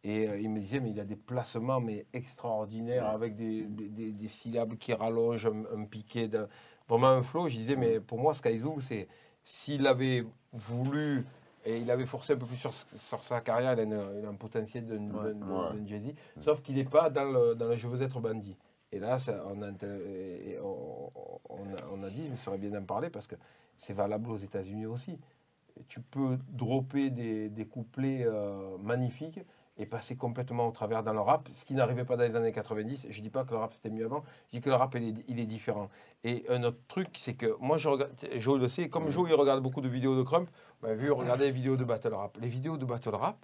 [0.04, 4.28] Et euh, il me disait, mais il a des placements mais extraordinaires avec des, des-
[4.30, 6.48] syllabes qui rallongent, un, un piqué, de,
[6.88, 7.48] vraiment un flow.
[7.50, 9.08] Je disais, mais pour moi, Sky Zoo, c'est
[9.44, 11.26] s'il avait voulu
[11.66, 13.84] et il avait forcé un peu plus sur, sur sa carrière, il a,
[14.20, 15.34] il a un potentiel d'un Ouais.
[15.34, 15.80] Ouais.
[16.40, 18.56] Sauf qu'il n'est pas dans le, dans le Je veux être bandit.
[18.92, 19.72] Et là, on, a,
[22.10, 23.36] dit, il serait bien d'en parler parce que
[23.78, 25.20] c'est valable aux États-Unis aussi.
[25.88, 29.40] Tu peux dropper des, couplets euh, magnifiques
[29.80, 32.52] et passer complètement au travers dans le rap, ce qui n'arrivait pas dans les années
[32.52, 33.08] 90.
[33.10, 34.94] Je ne dis pas que le rap c'était mieux avant, je dis que le rap
[34.96, 35.90] il est, différent.
[36.26, 39.36] Et un autre truc, c'est que moi je regarde, Joe le sait, comme Joe il
[39.36, 40.50] regarde beaucoup de vidéos de Crump,
[40.82, 42.38] ben, vu regarder les vidéos de battle rap.
[42.42, 43.38] Les vidéos de battle rap,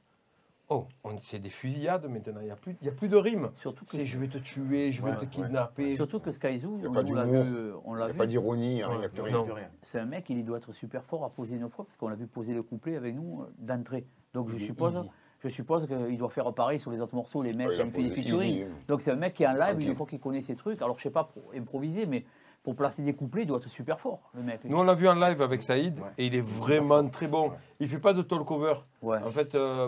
[0.70, 3.18] oh, on- c'est des fusillades maintenant, il n'y a, plus- il y a plus de
[3.18, 3.50] rimes.
[3.56, 5.28] Surtout que, C'est je vais te tuer, je vais te ouais.
[5.28, 5.96] kidnapper.
[5.96, 8.18] surtout que Sky Zoo, Y a on l'a vu, on Il l'a n'y a vu.
[8.18, 9.46] pas d'ironie, rien, il n'y a plus rien.
[9.82, 12.16] C'est un mec, il doit être super fort à poser une fois parce qu'on l'a
[12.16, 14.06] vu poser le couplet avec nous euh, d'entrée.
[14.34, 15.10] Donc je suppose, easy.
[15.40, 17.92] je suppose qu'il doit faire pareil sur les autres morceaux, les mecs Ouais, qui ont
[17.92, 18.64] fait des featuring.
[18.64, 18.68] hein.
[18.88, 19.90] Donc c'est un mec qui est en live, Tranquille.
[19.90, 20.82] une fois qu'il connaît ses trucs.
[20.82, 22.26] Alors je sais pas pour improviser, mais
[22.64, 24.62] pour placer des couplets, il doit être super fort, le mec.
[24.66, 26.06] Nous on l'a vu en live avec Saïd Ouais.
[26.18, 27.52] et il est vraiment très bon.
[27.80, 28.74] Il fait pas de talk over.
[29.04, 29.20] Ouais.
[29.24, 29.88] En fait, euh,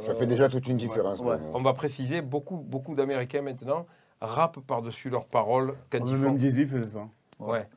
[0.00, 1.20] Ça euh, fait déjà toute une différence.
[1.20, 1.36] Ouais.
[1.52, 3.86] on va préciser, beaucoup, beaucoup d'Américains maintenant
[4.20, 7.08] rappent par-dessus leurs paroles quand ils même Jay-Z faisait ça.
[7.38, 7.68] Ouais.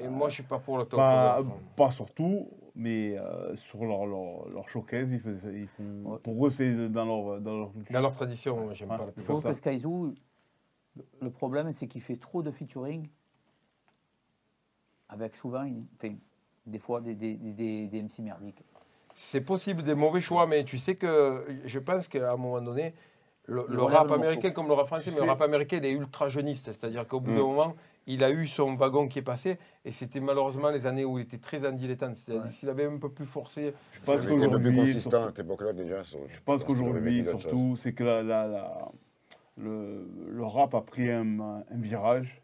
[0.00, 1.50] Et moi, je suis pas pour le talk Pas, over.
[1.76, 6.18] pas sur tout, mais euh, sur leur, leur, leur showcase, ils ça, font, Ouais.
[6.22, 7.92] pour eux, c'est dans leur, dans leur culture.
[7.92, 8.96] Dans leur tradition, j'aime Ouais.
[8.98, 9.52] pas le Je trouve ça.
[9.52, 10.14] que
[11.20, 13.08] le problème, c'est qu'il fait trop de featuring
[15.08, 16.14] avec souvent, enfin,
[16.66, 18.62] des fois, des, des, des, des MC merdiques.
[19.24, 22.92] C'est possible des mauvais choix, mais tu sais que je pense qu'à un moment donné,
[23.46, 24.52] le, rap le américain morceau.
[24.52, 26.64] comme le rap français, Tu mais le rap américain, il est ultra jeuniste.
[26.66, 27.36] C'est-à-dire qu'au bout Mm.
[27.36, 27.74] d'un moment,
[28.08, 31.22] il a eu son wagon qui est passé, et c'était malheureusement les années où il
[31.22, 32.16] était très en dilettante.
[32.16, 32.50] C'est-à-dire Ouais.
[32.50, 36.02] s'il avait un peu plus forcé, Je pense qu'aujourd'hui, consistant surtout- à cette époque-là déjà.
[36.02, 37.42] sur- Je pense parce qu'il aurait qu'aujourd'hui, vécu d'autres choses.
[37.42, 38.88] surtout, c'est que la, la- la-
[39.56, 42.42] le, le rap a pris un, un virage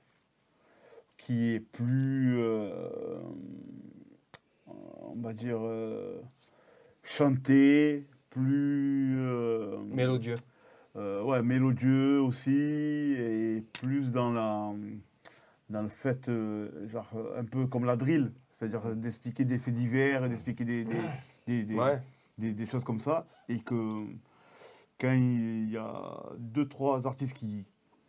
[1.17, 3.19] qui est plus, euh,
[4.69, 6.21] on va dire, euh,
[7.09, 9.17] chanté, plus...
[9.19, 10.35] euh, mélodieux.
[10.97, 12.51] euh, ouais, mélodieux aussi,
[13.19, 14.73] et plus dans, la,
[15.71, 20.25] dans le fait, euh, genre, un peu comme la drill, c'est-à-dire d'expliquer des faits divers,
[20.25, 20.97] et d'expliquer des, des,
[21.47, 22.01] des- des- Ouais.
[22.37, 23.75] des, des choses comme ça, et que
[25.01, 27.65] quand il y a deux, trois artistes qui,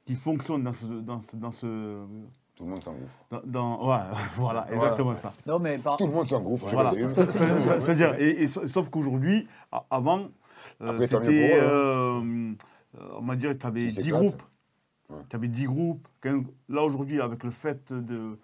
[0.05, 2.05] qui fonctionnent dans ce, dans ce, dans ce
[2.59, 3.15] Tout le monde s'engouffre.
[3.31, 4.03] dans, dans- ouais,
[4.35, 5.31] voilà, exactement ça.
[5.47, 6.67] Non, mais par, Tout le monde s'engouffre.
[6.67, 6.91] je Voilà.
[6.91, 9.47] C'est-à-dire, et, et sa- sauf qu'aujourd'hui,
[9.89, 10.27] avant,
[10.81, 12.21] euh, c'était, eux, euh,
[12.99, 14.19] euh, on va dire, tu avais S'ils 10 s'éclatent.
[14.21, 14.43] groupes.
[15.09, 15.15] Ouais.
[15.29, 16.05] Tu avais 10 groupes.
[16.21, 18.37] Quand- là, aujourd'hui, avec le fait de,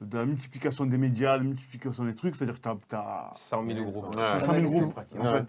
[0.00, 3.84] de la multiplication des médias, la multiplication des trucs, c'est-à-dire que tu as, 100 000
[3.92, 4.16] groupes.
[4.16, 4.40] Ouais.
[4.40, 4.96] 100 000 groupes.
[4.96, 5.20] Ouais.
[5.20, 5.46] En fait.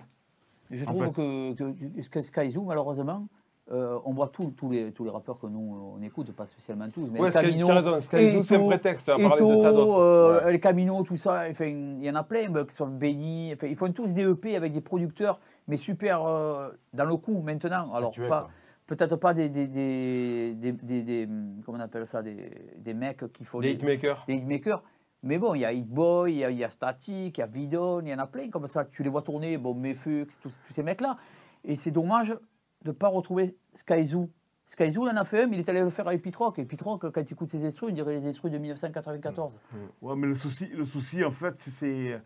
[0.70, 3.28] je en trouve fait- que, que, que Sky Zoo, malheureusement,
[3.72, 6.90] euh, on voit tous tous les, tous les rappeurs que nous on écoute, pas spécialement
[6.90, 7.68] tous, mais Ouais, Camino,
[8.04, 10.00] c'est un prétexte à parler de tas Eto, d'autres.
[10.00, 10.52] euh, Ouais.
[10.52, 13.92] les Camino, tout ça, enfin, il y en a plein, soit Benny, enfin, ils font
[13.94, 17.94] tous des EP avec des producteurs, mais super euh, dans le coup maintenant.
[17.94, 18.50] Alors, Actuel, pas, quoi.
[18.88, 21.28] peut-être pas des, des, des, des, des- des-
[21.66, 24.26] comment on appelle ça, des, des mecs qui font Des des, hitmakers.
[24.28, 24.84] des hitmakers.
[25.26, 27.42] Mais bon, il y a Hitboy, il y a, il y a Static, il y
[27.42, 28.84] a Vidon, il y en a plein comme ça.
[28.84, 31.16] Tu les vois tourner, bon, Mefux, tous, tous ces mecs-là.
[31.64, 32.36] Et c'est dommage
[32.84, 34.30] de ne pas retrouver Sky Zoo.
[34.66, 36.58] Sky Zoo, il en a fait un, mais il est allé le faire avec Pitrock.
[36.60, 39.54] Et Pitrock, quand tu écoutes ses instruments, il dirait les instruments de 1994.
[40.02, 42.22] Ouais, mais le souci, le souci en fait, c'est-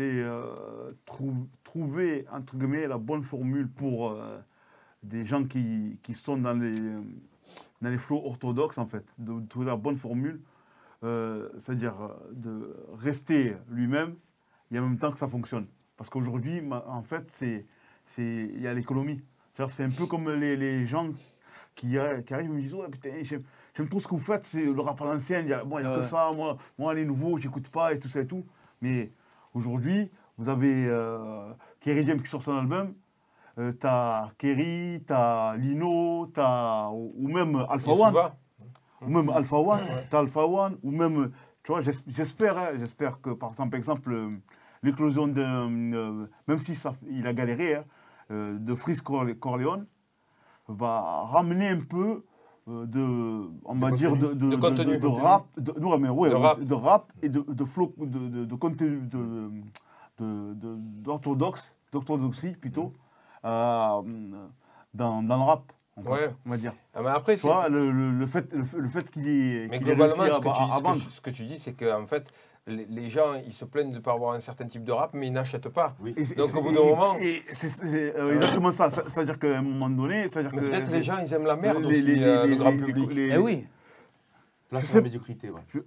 [0.00, 4.38] euh, trou- trouver, entre guillemets, la bonne formule pour euh,
[5.02, 9.04] des gens qui, qui sont dans les, dans les flots orthodoxes, en fait.
[9.18, 10.40] De trouver la bonne formule,
[11.04, 14.16] euh, c'est-à-dire euh, de rester lui-même
[14.72, 15.66] et en même temps que ça fonctionne.
[15.96, 17.42] Parce qu'aujourd'hui, en fait,
[18.18, 19.20] il y a l'économie.
[19.70, 21.08] C'est un peu comme les, les gens
[21.74, 24.46] qui, a- qui arrivent et me disent Ouais, putain, j'aime trop ce que vous faites,
[24.46, 25.96] c'est le rap à l'ancienne, il y a, bon, il y a Ouais.
[25.96, 28.44] que ça, moi, moi, les nouveaux, j'écoute pas et tout ça et tout.
[28.82, 29.10] Mais
[29.54, 32.88] aujourd'hui, vous avez euh, Kerry James qui sort son album,
[33.58, 38.14] euh, t'as Kerry, t'as Lino, t'as, ou ou même Alpha One,
[39.00, 41.30] ou même Alpha One, t'as Alpha One, ou même,
[41.62, 44.28] tu vois, j'es- j'espère, hein, j'espère que par exemple, exemple euh,
[44.82, 47.84] l'éclosion de, euh, même si ça, il a galéré, hein,
[48.30, 49.86] euh, de Corle- Corleone,
[50.68, 52.24] va ramener un peu
[52.68, 54.98] euh, de, on va dire, de, de, contenu.
[54.98, 57.12] de rap, de, rap.
[57.22, 59.00] et de, de flow, de, de, de contenu,
[60.18, 62.92] d'orthodoxe, d'orthodoxie plutôt,
[63.44, 64.02] euh,
[64.94, 65.72] dans, dans le rap,
[66.44, 66.72] on va dire.
[66.94, 67.36] Ah, mais après,
[67.68, 70.14] le, fait, le, fait- qu'il ait, Mais globalement,
[71.10, 72.30] ce que tu dis, c'est qu'en fait,
[72.66, 75.10] les, les gens, ils se plaignent de ne pas avoir un certain type de rap,
[75.14, 75.94] mais ils n'achètent pas.
[76.36, 77.14] Donc, au bout d'un moment-
[77.52, 78.90] c'est euh, exactement ça.
[78.90, 81.56] Ça- C'est-à-dire qu'à un moment donné, c'est-à-dire Mais que peut-être les gens, ils aiment la
[81.56, 83.12] merde les- aussi, les- euh, les- le grand les- public.
[83.14, 83.66] les- Eh oui.
[84.72, 85.60] La médiocrité, ouais.
[85.72, 85.78] je-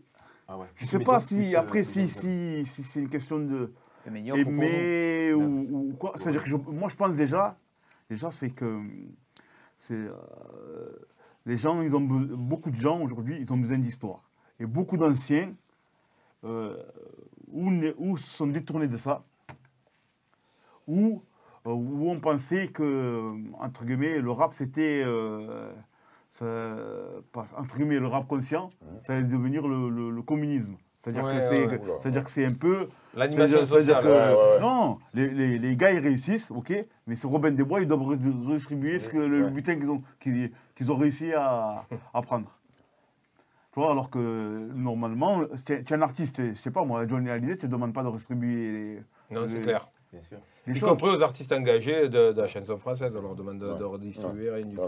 [0.47, 0.65] Ah ouais.
[0.75, 3.71] Je Plus sais pas si plus, euh, après si si, si c'est une question de
[4.07, 6.13] aimer ou, ou quoi.
[6.15, 7.57] C'est-à-dire que je- moi je pense déjà,
[8.09, 8.79] déjà c'est que
[9.77, 10.09] c'est euh,
[11.45, 14.29] les gens, ils ont be- beaucoup de gens aujourd'hui, ils ont besoin d'histoire.
[14.59, 15.51] Et beaucoup d'anciens
[16.43, 16.78] euh,
[17.52, 19.23] ou, ne- ou se sont détournés de ça,
[20.88, 21.21] ou
[21.67, 25.71] euh, où on pensait que entre guillemets le rap c'était euh,
[26.41, 30.75] entre guillemets le rap conscient, ça allait devenir le, le- le communisme.
[31.02, 31.82] C'est-à-dire Ouais, que ouais, c'est ouais.
[32.02, 34.04] c'est-à-dire que c'est un peu L'animation sociale.
[34.04, 34.60] que- ouais, ouais.
[34.60, 36.73] Non, les, les- les gars, ils réussissent, ok,
[37.08, 40.02] mais c'est Robin des Bois, ils doivent re- redistribuer ce que, le butin qu'ils ont,
[40.19, 42.58] qu'ils, qu'ils ont réussi à, à prendre.
[43.71, 47.58] Tu vois, alors que normalement, tu es un artiste, je sais pas moi, Johnny Hallyday,
[47.58, 49.88] tu ne demandes pas de redistribuer les, Non, c'est clair.
[50.12, 50.39] Bien sûr.
[50.65, 50.89] les Y choses.
[50.89, 53.77] compris aux artistes engagés de, de la chanson française, on leur demande de, Ouais.
[53.77, 54.82] de redistribuer rien du tout.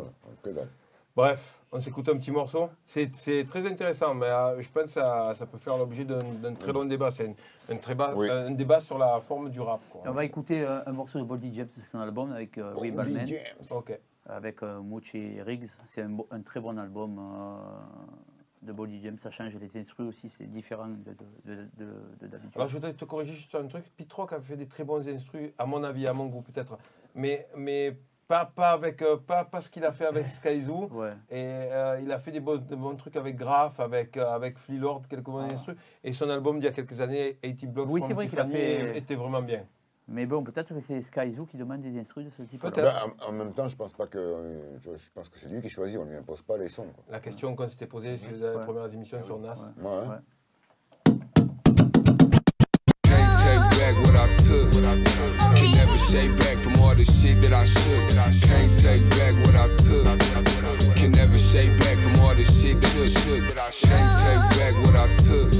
[0.43, 0.67] Dalle.
[1.15, 2.69] Bref, on s'écoute un petit morceau.
[2.85, 6.19] C'est c'est très intéressant, mais euh, je pense que ça, ça peut faire l'objet d'un
[6.41, 7.11] d'un très long débat.
[7.11, 8.29] C'est un, un très bas- Oui.
[8.31, 9.81] un débat sur la forme du rap.
[9.91, 10.01] quoi.
[10.07, 12.93] On va écouter euh, un morceau de Boldy James, c'est un album avec euh, Ray
[14.27, 15.67] avec euh, Mochi Riggs.
[15.85, 17.55] C'est un, très bon album euh,
[18.61, 19.17] de Boldy James.
[19.17, 22.51] Ça change les instrus aussi, c'est différent de, de, de- de- de d'habitude.
[22.55, 23.85] Alors je voudrais te corriger juste sur un truc.
[23.95, 26.77] Pitrock a fait des très bons instrus, à mon avis, à mon goût peut-être.
[27.15, 27.97] Mais, mais
[28.27, 30.87] pas, pas, avec, euh, pas, pas ce qu'il a fait avec Skyzoo.
[30.91, 31.11] Ouais.
[31.29, 34.57] Et euh, il a fait des bons, de bons trucs avec Graph, avec, euh, avec
[34.57, 35.75] Flea Lord, quelques bons instrus.
[36.03, 38.61] Et son album d'il y a quelques années, 80 Blocks Oui, vrai qu'il a Tiffany,
[38.63, 39.65] fait- était vraiment bien.
[40.07, 42.61] Mais bon, peut-être que c'est Sky Zoo qui demande des instrus de ce type.
[42.61, 42.91] Ben,
[43.25, 45.61] en, en même temps, je pense pas que euh, je, je pense que c'est lui
[45.61, 45.97] qui choisit.
[45.97, 46.87] On lui impose pas les sons.
[46.93, 47.03] quoi.
[47.09, 48.65] La question qu'on s'était posée sur les Ouais.
[48.65, 49.55] premières émissions sur NAS.
[49.81, 49.89] Ouais.
[49.89, 50.07] Ouais.
[50.07, 50.17] Ouais.
[53.03, 54.71] Can't take back what I took.
[55.55, 58.09] Can never shake back from all the shit that I shook.
[58.41, 60.95] Can't take back what I took.
[60.95, 63.89] Can never shake back from all the shit that I shook.
[63.89, 65.51] Can't take back what I took.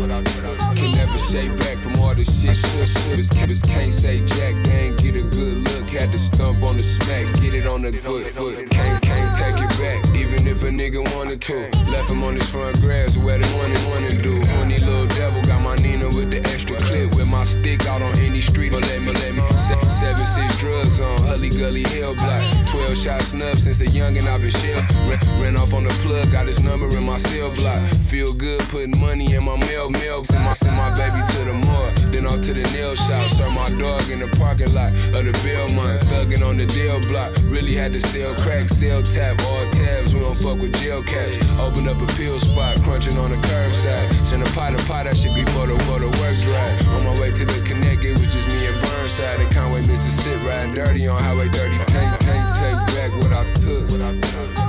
[0.75, 1.90] Can never shake back from all
[2.23, 2.87] the shit shook.
[2.87, 3.47] shook.
[3.47, 5.89] Just can't say jack, ain't get a good look.
[5.89, 8.69] Had to stump on the smack, get it on the good foot.
[8.69, 11.57] Can't, can't take it back, even if a nigga wanted to.
[11.89, 14.41] Left him on his front grass where they wanted one to do.
[14.57, 17.13] Honey little devil got my Nina with the extra clip.
[17.15, 19.41] With my stick out on any street, but let me, let me.
[19.59, 22.67] Se- seven, six drugs on Hully Gully Hill Block.
[22.67, 24.81] Twelve shots snub since a youngin' i been shell.
[25.07, 27.81] Ran, ran off on the plug, got his number in my cell block.
[28.01, 30.23] Feel good putting money in my mail, mail.
[30.23, 33.29] Send my, send my baby to the mall, then off to the nail shop.
[33.29, 36.01] Serve my dog in the parking lot of the Belmont.
[36.03, 37.33] Thuggin' on the Dale block.
[37.45, 40.15] Really had to sell crack, sell tap, all tabs.
[40.15, 41.37] We don't fuck with jail caps.
[41.59, 44.11] Open up a pill spot, crunching on the curbside.
[44.25, 46.87] Send a pot of pot, that should be for the, for the works right.
[46.89, 49.39] On my way to the connect, it was just me and Burnside.
[49.41, 51.77] In Conway, Mississippi, riding dirty on Highway 30.
[51.77, 53.89] Can't, can't take back what I took.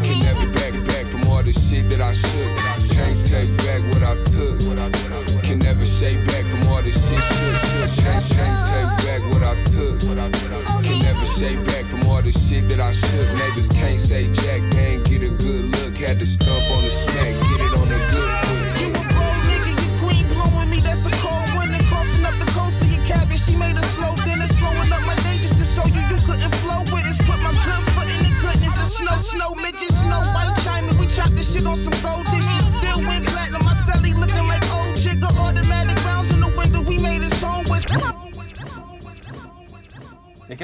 [0.02, 0.91] Can never back
[1.32, 2.52] all the shit that I shook.
[2.92, 4.60] Can't take back what I took.
[5.42, 7.56] Can never shake back from all the shit shook.
[7.68, 8.04] shook.
[8.04, 10.00] Can't, can't take back what I took.
[10.84, 13.28] Can never shake back from all the shit that I shook.
[13.40, 15.96] Neighbors can't say jack, ain't get a good look.
[15.96, 18.61] Had to stump on the smack, get it on the good foot.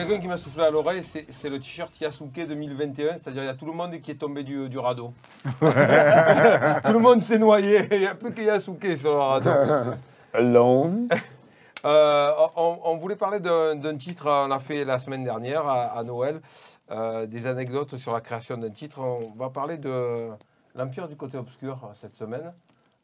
[0.08, 3.54] Quelqu'un qui m'a soufflé à l'oreille, c'est le t-shirt Yasuke 2021, c'est-à-dire il y a
[3.54, 5.12] tout le monde qui est tombé du, du radeau.
[5.44, 9.50] tout le monde s'est noyé, il n'y a plus que Yasuke sur le radeau.
[10.32, 11.08] Alone?
[11.84, 16.02] Euh, on, on voulait parler d'un titre, on l'a fait la semaine dernière à, à
[16.02, 16.40] Noël,
[16.90, 18.98] euh, des anecdotes sur la création d'un titre.
[18.98, 20.28] On va parler de
[20.74, 22.52] l'Empire du côté obscur euh, cette semaine.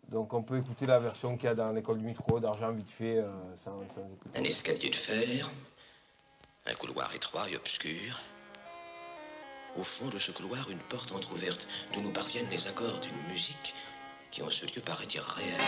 [0.09, 2.91] Donc on peut écouter la version qu'il y a dans l'école du micro d'argent vite
[2.91, 4.41] fait euh, sans, sans écouter.
[4.41, 5.49] Un escalier de fer,
[6.67, 8.21] un couloir étroit et obscur.
[9.77, 13.75] Au fond de ce couloir, une porte entr'ouverte d'où nous parviennent les accords d'une musique
[14.31, 15.61] qui en ce lieu paraît irréelle.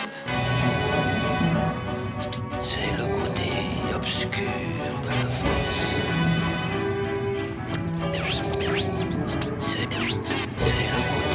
[2.61, 4.29] C'est le côté obscur
[5.03, 5.13] de la.
[7.65, 7.95] C'est
[9.61, 11.26] c'est le côté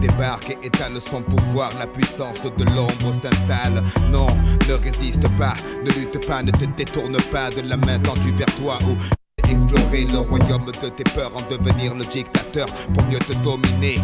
[0.00, 1.70] débarque et étale son pouvoir.
[1.78, 3.82] La puissance de l'ombre s'installe.
[4.10, 4.26] Non,
[4.68, 8.54] ne résiste pas, ne lutte pas, ne te détourne pas de la main tendue vers
[8.56, 8.96] toi ou
[9.50, 13.98] explorer le royaume de tes peurs en devenir le dictateur pour mieux te dominer.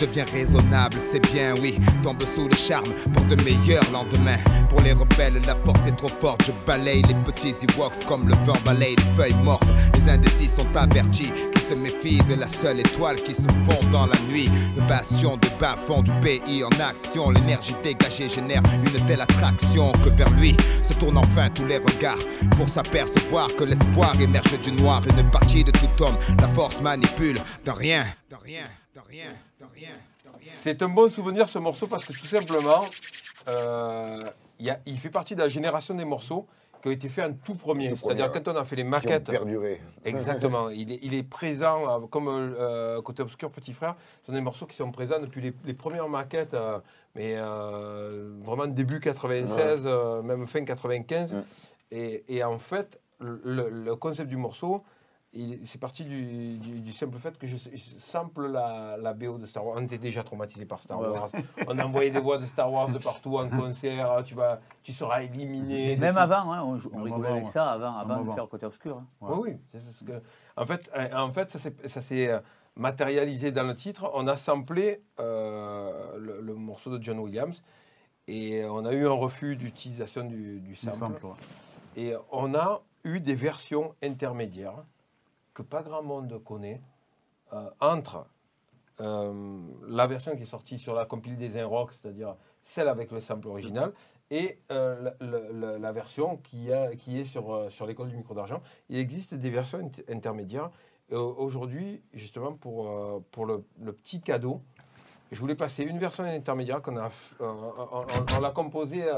[0.00, 1.78] Deviens raisonnable, c'est bien, oui.
[2.02, 4.38] Tombe sous le charme pour de meilleurs lendemains.
[4.70, 6.46] Pour les rebelles, la force est trop forte.
[6.46, 9.68] Je balaye les petits Ewoks comme le vent balaye les feuilles mortes.
[9.94, 14.06] Les indécis sont avertis, qui se méfient de la seule étoile qui se fond dans
[14.06, 14.48] la nuit.
[14.74, 17.30] Le bastion de bas fond du pays en action.
[17.30, 22.24] L'énergie dégagée génère une telle attraction que vers lui se tournent enfin tous les regards
[22.56, 25.02] pour s'apercevoir que l'espoir émerge du noir.
[25.18, 29.26] Une partie de tout homme, la force manipule de rien, de rien, de rien,
[30.46, 32.80] C'est un bon souvenir ce morceau parce que tout simplement,
[33.48, 34.18] euh,
[34.58, 36.46] il y a- il fait partie de la génération des morceaux
[36.82, 37.94] qui ont été faits en tout premier.
[37.94, 39.24] C'est-à-dire quand on a fait les Qui ont maquettes.
[39.24, 39.80] perduré.
[40.04, 40.70] Exactement.
[40.70, 44.40] il, est, il est présent, euh, comme euh, Côté Obscur Petit Frère, ce sont des
[44.40, 46.78] morceaux qui sont présents depuis les, les premières maquettes, euh,
[47.14, 51.34] mais euh, vraiment début 96, euh, même fin 95.
[51.34, 51.40] Ouais.
[51.92, 54.82] Et, et en fait, le, le concept du morceau,
[55.64, 59.46] c'est parti du, du- du simple fait que je, je sample la, la BO de
[59.46, 59.76] Star Wars.
[59.78, 61.00] On était déjà traumatisé par Star.
[61.00, 61.30] Wars.
[61.68, 64.22] On envoyait des voix de Star Wars de partout en concert.
[64.24, 65.96] Tu, vas, tu seras éliminé.
[65.96, 66.20] Même tout.
[66.20, 67.50] avant, hein, on, on Même rigolait avant, avec ouais.
[67.52, 68.34] ça avant, avant Même de avant.
[68.34, 68.96] faire côté obscur.
[68.98, 69.06] hein.
[69.20, 69.34] Ouais.
[69.36, 69.56] Oui, oui.
[69.72, 70.22] c'est- c'est ce que-
[70.56, 72.40] en fait, euh, en fait, ça s'est- euh,
[72.76, 74.10] matérialisé dans le titre.
[74.14, 77.62] On a samplé euh, le, le morceau de John Williams
[78.26, 81.24] et on a eu un refus d'utilisation du, sample.
[81.26, 81.32] ouais.
[81.96, 84.74] Et on a eu des versions intermédiaires
[85.60, 86.80] que pas grand monde connaît
[87.52, 88.26] euh, entre
[89.00, 93.20] euh, la version qui est sortie sur la compile des Inrock, c'est-à-dire celle avec le
[93.20, 93.92] sample original,
[94.30, 98.62] et euh, la, version qui, est sur, l'école du micro d'argent.
[98.88, 100.70] Il existe des versions int- intermédiaires.
[101.10, 102.86] Aujourd'hui, justement, pour,
[103.44, 104.62] le, petit cadeau,
[105.32, 109.10] je voulais passer une version intermédiaire qu'on a, on, composée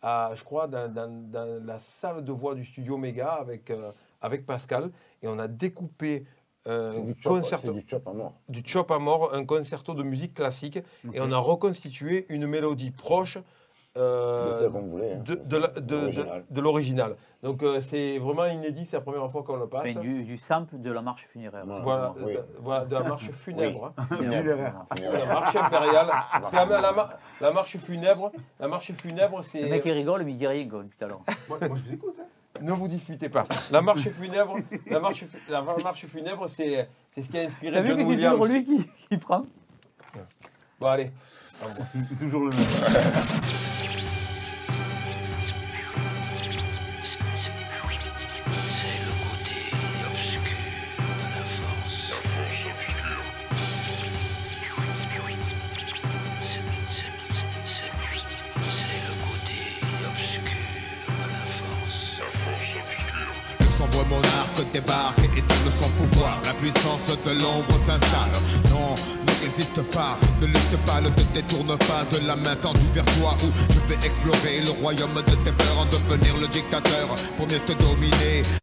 [0.00, 3.72] à, je crois, dans, la salle de voix du studio Méga avec,
[4.22, 4.90] avec Pascal.
[5.22, 6.24] Et on a découpé
[6.68, 8.34] euh, du un chop, concerto- c'est du chop à mort.
[8.48, 10.78] du chop à mort, un concerto de musique classique,
[11.12, 13.38] et on a reconstitué une mélodie proche
[13.98, 15.12] euh, de celle qu'on voulait.
[15.14, 15.22] hein.
[15.26, 17.16] de, de la- de- de- L'original.
[17.42, 19.86] Donc euh, c'est vraiment inédit, c'est la première fois qu'on le passe.
[19.90, 21.64] Enfin, du, du sample de la marche funéraire.
[21.66, 22.32] Voilà, Oui.
[22.32, 23.92] de, voilà, de la marche funèbre.
[23.98, 24.02] hein.
[24.16, 24.86] Funéraire.
[24.96, 26.06] De La marche impériale.
[26.32, 29.68] Parce que la, la mar- la marche funèbre, la marche funèbre, Le c'est.
[29.68, 31.20] mec il rigole, mais il dit rien quoi, depuis tout à l'heure.
[31.48, 32.14] Moi, moi, je vous écoute.
[32.20, 32.24] hein.
[32.62, 33.42] Ne vous disputez pas.
[33.72, 37.82] La marche funèbre, la marche, la marche funèbre, c'est c'est ce qui a inspiré T'as
[37.82, 39.44] vu que c'est toujours lui qui, qui prend?
[40.80, 41.10] Bon allez.
[42.08, 43.62] C'est toujours le même.
[65.80, 66.40] Son pouvoir.
[66.44, 68.36] La puissance de l'ombre s'installe.
[68.70, 68.94] Non,
[69.26, 73.04] ne résiste pas, ne lutte pas, ne te détourne pas de la main tendue vers
[73.16, 77.46] toi où je vais explorer le royaume de tes peurs en devenir le dictateur pour
[77.46, 78.61] mieux te dominer.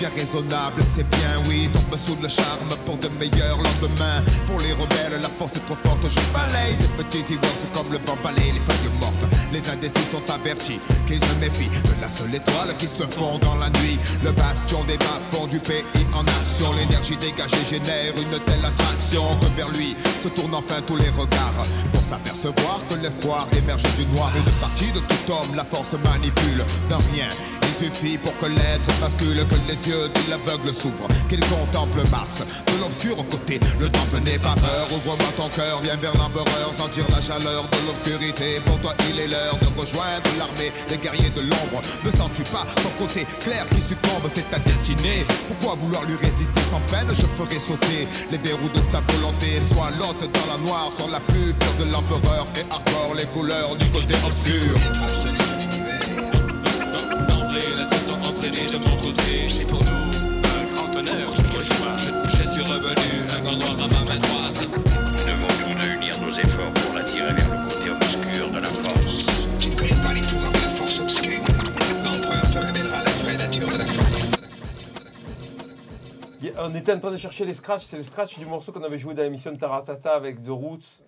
[0.00, 4.24] Bien raisonnable, c'est bien, oui, tombe sous le charme pour de meilleurs lendemains.
[4.46, 7.98] Pour les rebelles, la force est trop forte, je balaye ces petits ivoires, comme le
[8.06, 9.26] vent balaye les feuilles mortes.
[9.52, 13.56] Les indécis sont avertis qu'ils se méfient de la seule étoile qui se fond dans
[13.56, 13.98] la nuit.
[14.24, 15.84] Le bastion des bas-fonds du pays
[16.14, 20.96] en action, l'énergie dégagée génère une telle attraction que vers lui se tournent enfin tous
[20.96, 24.32] les regards pour s'apercevoir que l'espoir émerge du noir.
[24.34, 27.28] Une partie de tout homme, la force manipule d'un rien.
[27.70, 32.42] Il suffit pour que l'être bascule, que les yeux de l'aveugle s'ouvrent, qu'il contemple Mars.
[32.66, 34.86] De l'obscur côté, le temple n'est pas peur.
[34.90, 38.60] Ouvre-moi ton cœur, viens vers l'empereur, sentir la chaleur de l'obscurité.
[38.66, 41.80] Pour toi, il est l'heure de rejoindre l'armée des guerriers de l'ombre.
[42.04, 45.24] Ne sens-tu pas ton côté clair qui succombe, c'est ta destinée.
[45.46, 49.62] Pourquoi vouloir lui résister sans peine Je ferai sauter les verrous de ta volonté.
[49.72, 53.86] Sois l'hôte dans la noire, sur la plus de l'empereur et arbore les couleurs du
[53.90, 55.39] côté obscur.
[76.62, 77.84] On était en train de chercher les scratchs.
[77.86, 81.02] C'est le scratch du morceau qu'on avait joué dans l'émission de Taratata avec The Roots.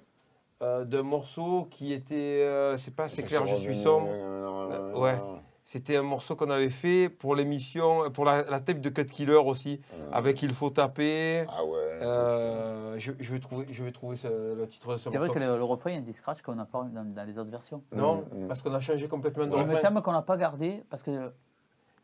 [0.63, 2.15] euh, d'un morceau qui était.
[2.45, 4.07] euh, c'est pas C'est clair, je suis sombre.
[4.11, 5.19] Euh, ouais.
[5.65, 9.37] C'était un morceau qu'on avait fait pour l'émission, pour la, la tape de Cut Killer
[9.37, 9.81] aussi,
[10.13, 11.45] avec Il faut taper.
[11.49, 11.79] Ah ouais.
[12.03, 15.29] Euh, je, je vais trouver, je vais trouver ce- le titre de ce C'est vrai
[15.29, 15.41] morceau.
[15.41, 17.39] que le, le refrain, il y a des scratchs qu'on n'a pas dans, dans les
[17.39, 17.83] autres versions.
[17.95, 19.89] Non, parce qu'on a changé complètement de Il me refrain.
[19.89, 21.33] semble qu'on n'a pas gardé parce que.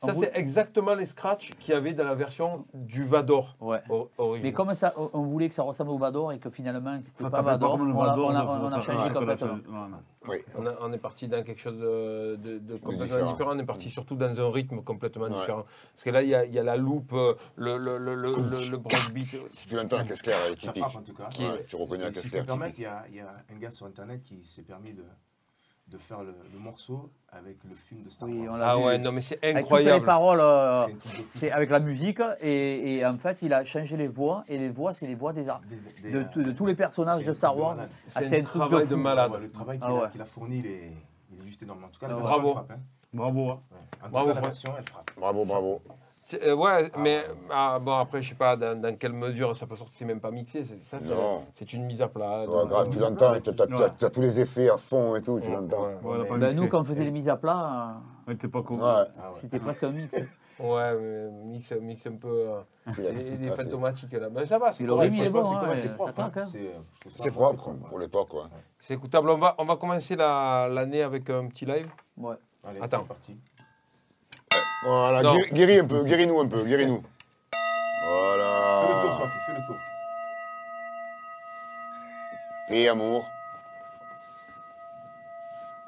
[0.05, 3.83] Ça, c'est exactement les scratchs qu'il y avait dans la version du Vador Ouais.
[4.43, 7.43] Mais comme ça, on- voulait que ça ressemble au Vador et que finalement, c'était pas
[7.43, 9.59] Vador, on a, on changé ouais, complètement.
[10.29, 10.37] Oui.
[10.57, 13.33] On, a- on est parti dans quelque chose de, de- de complètement différent.
[13.33, 13.51] différent.
[13.55, 15.31] On est parti surtout dans un rythme complètement Ouais.
[15.31, 15.65] différent.
[15.95, 18.15] Parce que là, il y a, il y a la loupe, euh, le, le, le,
[18.15, 19.27] le, le, le breakbeat.
[19.55, 20.89] Si tu l'entends, qu'est-ce qu'il y a Elle est Ça typique.
[20.89, 21.29] frappe en tout cas.
[21.31, 23.59] Qui est- Ouais, tu reconnais un si me il y, a, il y a un
[23.59, 25.03] gars sur internet qui s'est permis de,
[25.91, 28.55] de faire le, le morceau avec le film de Star Oui, Wars.
[28.55, 28.85] on l'a Ah vu.
[28.85, 30.05] ouais, non, mais c'est Avec toutes les incroyable.
[30.05, 30.87] paroles, euh,
[31.31, 34.69] C'est avec la musique et, et en fait, il a changé les voix et les
[34.69, 35.63] voix, c'est les voix des arts.
[35.69, 37.77] Des- des- De, de- de tous les personnages de Star Wars.
[38.15, 39.31] Ah, C'est un un truc de travail de malade.
[39.33, 40.11] Ouais, le travail Ah qu'il a, ouais.
[40.11, 40.93] qu'il a fourni, il est,
[41.33, 41.85] il est juste énorme.
[41.85, 42.23] En tout cas, la Ah ouais.
[42.23, 42.53] version, Bravo.
[42.55, 42.71] frappe.
[42.73, 42.81] hein.
[43.15, 43.51] Bravo.
[43.51, 43.61] hein.
[43.71, 43.77] Ouais.
[44.03, 45.11] En tout Bravo, cas, la Fran- version, elle frappe.
[45.17, 45.83] Bravo, bravo.
[46.35, 49.77] Euh, ouais, mais ah, bon, après, je sais pas dans, dans quelle mesure ça peut
[49.77, 50.65] sortir, c'est même pas mixé.
[50.65, 51.45] c'est- Ça, c'est- Non.
[51.55, 52.41] c'est une mise à plat.
[52.41, 55.23] Ça donc, va, grave, euh, tu l'entends, tu as, tous les effets à fond et
[55.23, 55.87] tout, tu ouais, l'entends.
[55.87, 56.19] ouais.
[56.29, 56.55] Ouais, mixé.
[56.61, 58.75] nous, quand on faisait les mises à plat, Ouais, t'es pas con.
[58.77, 58.83] Ouais.
[58.85, 59.07] Ah ouais.
[59.21, 60.15] euh, c'était presque un mix.
[60.61, 62.27] Ouais, mais mix, mix un peu.
[62.29, 62.93] euh, des
[63.49, 64.29] ah, c'est- fantomatiques là.
[64.29, 65.45] Ben, ça va, c'est correct, il est bon,
[65.77, 66.21] c'est propre.
[66.21, 66.47] hein.
[67.15, 68.31] C'est euh, propre pour l'époque.
[68.81, 69.31] C'est écoutable.
[69.31, 71.89] On va, on va commencer la- l'année avec un petit live.
[72.17, 72.35] Ouais.
[72.67, 73.03] Allez, Attends.
[73.03, 73.37] c'est parti.
[74.85, 75.37] Voilà, Non.
[75.53, 77.03] guéris, un peu, guéris-nous un peu, guéris-nous.
[77.03, 77.59] Fais le
[78.01, 79.13] tour, Voilà.
[79.19, 79.77] Sophie, fais le tour.
[82.71, 83.29] Et amour.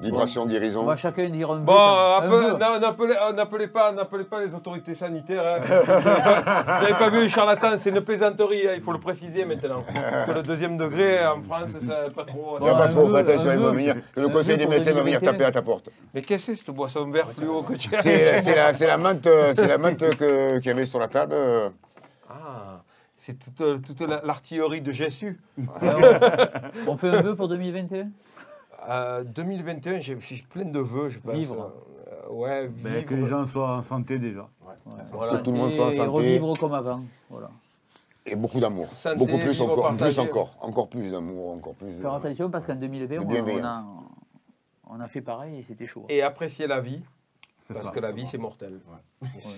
[0.01, 0.81] Vibration, guérison.
[0.81, 1.59] On va chacun dire un.
[1.59, 1.71] Bon,
[2.59, 3.93] n'appelez euh, n'appelez pas,
[4.39, 5.45] les autorités sanitaires.
[5.45, 5.59] hein.
[5.61, 9.83] Vous n'avez pas vu les charlatans, c'est une plaisanterie, hein, il faut le préciser maintenant.
[9.93, 12.57] Parce que le deuxième degré en France, c'est pas trop.
[12.59, 13.95] Vas Bon, pas trop, attention, va venir.
[14.15, 15.31] Le conseil des médecins va venir 2021.
[15.31, 15.89] taper à ta porte.
[16.13, 18.97] Mais qu'est-ce que c'est cette boisson vert fluo que tu as C'est la, c'est la
[18.97, 21.35] menthe, c'est la menthe que- qu'il y avait sur la table.
[22.29, 22.81] Ah,
[23.17, 25.39] c'est toute, toute la- l'artillerie de Jésus.
[26.87, 28.07] On fait un vœu pour 2021
[28.89, 31.33] Euh, 2021, j'ai j'ai plein de vœux, je pense.
[31.33, 31.71] Vivre.
[32.07, 34.49] Euh, ouais, Ben, que les gens soient en santé déjà.
[34.65, 34.73] Ouais.
[35.11, 35.37] Voilà.
[35.37, 36.09] Que tout le monde soit en Et santé.
[36.09, 37.01] revivre comme avant.
[37.29, 37.49] Voilà.
[38.25, 38.87] Et beaucoup d'amour.
[39.17, 39.83] Beaucoup plus encore.
[39.83, 40.15] partagé.
[40.15, 40.55] Plus encore.
[40.61, 41.91] Encore plus d'amour, encore plus.
[41.99, 43.83] Faire attention parce qu'en 2020, De on, a,
[44.87, 46.05] on a fait pareil et c'était chaud.
[46.09, 47.01] Et apprécier la vie,
[47.67, 47.89] parce ça.
[47.91, 48.79] que la vie, c'est mortel.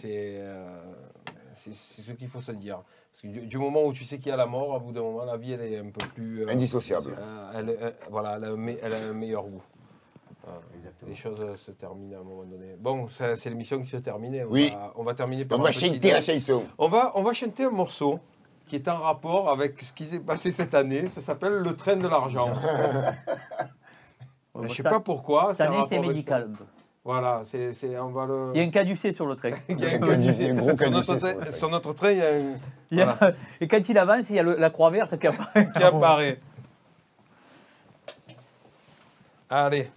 [0.02, 0.82] C'est euh,
[1.56, 2.80] c'est- c'est ce qu'il faut se dire.
[3.12, 4.92] Parce que du, du moment où tu sais qu'il y a la mort, à bout
[4.92, 6.44] d'un moment, la vie, elle est un peu plus...
[6.44, 7.16] euh, Indissociable.
[7.18, 9.62] euh, elle, voilà, elle a, un me- elle a un meilleur goût.
[10.76, 11.10] Exactement.
[11.10, 12.76] Les choses euh, se terminent à un moment donné.
[12.82, 14.44] Bon, c'est l'émission qui se terminait.
[14.44, 14.72] On Oui.
[14.74, 16.26] Va, on va terminer par On un va chanter la live.
[16.40, 16.66] chanson.
[16.78, 18.20] On va, on va chanter un morceau
[18.68, 21.06] qui est en rapport avec ce qui s'est passé cette année.
[21.10, 22.50] Ça s'appelle Le train de l'argent.
[24.56, 25.50] Je bon, sais pas pourquoi.
[25.50, 26.26] Cette c'est un année, c'était rapport avec
[27.06, 28.52] Voilà, c'est, c'est, on va le...
[28.54, 29.52] Il y a un caducé sur le train.
[29.70, 32.18] Il y a un caducé, un gros Sur caducé notre, sur sur notre train, il
[32.18, 32.56] y a un
[32.92, 35.28] Il y a- Et quand il avance, il y a le- la croix verte qui
[35.28, 35.70] apparaît.
[35.76, 36.40] qui apparaît.
[39.50, 39.92] Allez.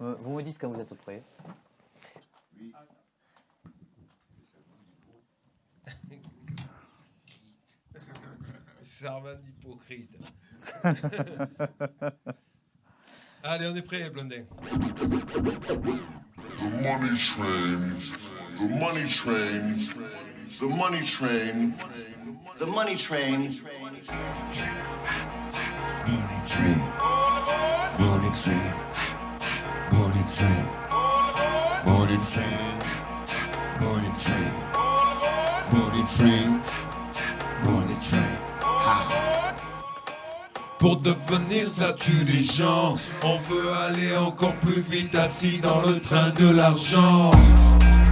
[0.00, 1.22] Euh, Vous me dites quand vous êtes prêts.
[8.82, 10.10] Servant d'hypocrite.
[13.48, 14.42] Allez, on est prêt, Blondin.
[14.64, 15.84] The
[16.82, 17.94] money train,
[18.58, 19.78] the money train,
[20.58, 21.74] the money train,
[22.58, 23.52] the money train.
[26.06, 26.78] Money train,
[28.00, 28.74] money train,
[29.92, 30.64] money train,
[31.86, 32.66] money train,
[33.80, 34.54] money train,
[35.72, 36.48] money train,
[37.64, 38.25] money train.
[40.86, 41.96] Pour devenir ça
[42.56, 47.32] gens On veut aller encore plus vite assis dans le train de l'argent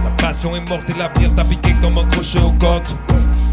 [0.03, 2.97] La génération est morte et l'avenir t'a piqué comme un crochet aux côtes.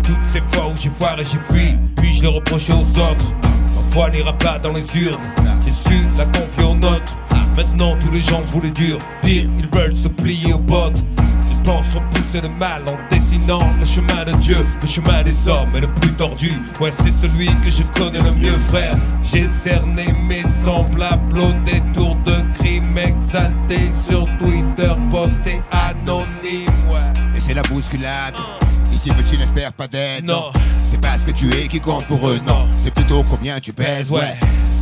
[0.02, 3.32] Toutes ces fois où j'ai foiré, j'ai fui, puis je le reprochais aux autres.
[3.44, 5.24] Ma foi n'ira pas dans les urnes,
[5.64, 7.16] j'ai su la confier aux notes.
[7.56, 11.04] Maintenant tous les gens voulaient dur, dire ils veulent se plier aux bottes.
[11.62, 15.70] Ils pensent repousser le mal en dessinant le chemin de Dieu, le chemin des hommes
[15.76, 16.50] est le plus tordu.
[16.80, 18.96] Ouais, c'est celui que je connais le mieux, frère.
[19.22, 26.66] J'ai cerné mes semblables au détour de crimes exaltés sur Twitter, postés anonymes.
[26.90, 27.36] Ouais.
[27.36, 28.34] Et c'est la bousculade.
[29.04, 30.24] Ici petit n'espère pas d'aide.
[30.24, 30.52] Non.
[30.84, 32.68] C'est pas ce que tu es qui compte pour eux, non.
[32.80, 34.34] C'est plutôt combien tu pèses, ouais.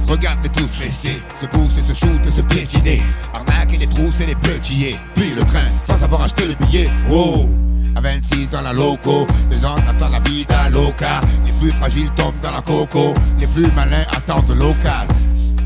[0.06, 3.02] Regarde-les tous pressés, se poussent et se shootent et se piétiner.
[3.32, 4.98] Arnaque et les trousses et les petits.
[5.14, 6.86] Puis le train sans avoir acheté le billet.
[7.10, 7.48] Oh!
[7.96, 11.20] À 26 dans la loco, les autres attendent la vie loca.
[11.46, 15.14] Les plus fragiles tombent dans la coco, les plus malins attendent de l'occasion.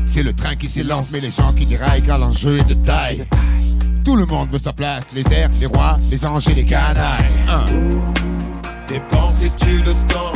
[0.05, 3.27] C'est le train qui s'élance, mais les gens qui déraillent car l'enjeu est de taille.
[4.05, 7.19] Tout le monde veut sa place, les airs, les rois, les anges et les canailles.
[7.49, 7.65] Hein.
[8.87, 10.31] Dépensais-tu le temps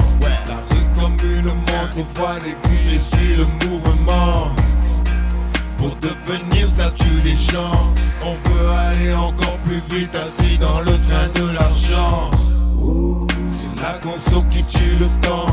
[0.47, 4.51] La rue comme une montre, voit l'aiguille et suit le mouvement.
[5.77, 7.93] Pour devenir ça tue les gens.
[8.21, 12.31] On veut aller encore plus vite assis dans le train de l'argent.
[13.51, 15.45] C'est la conso qui tue le temps.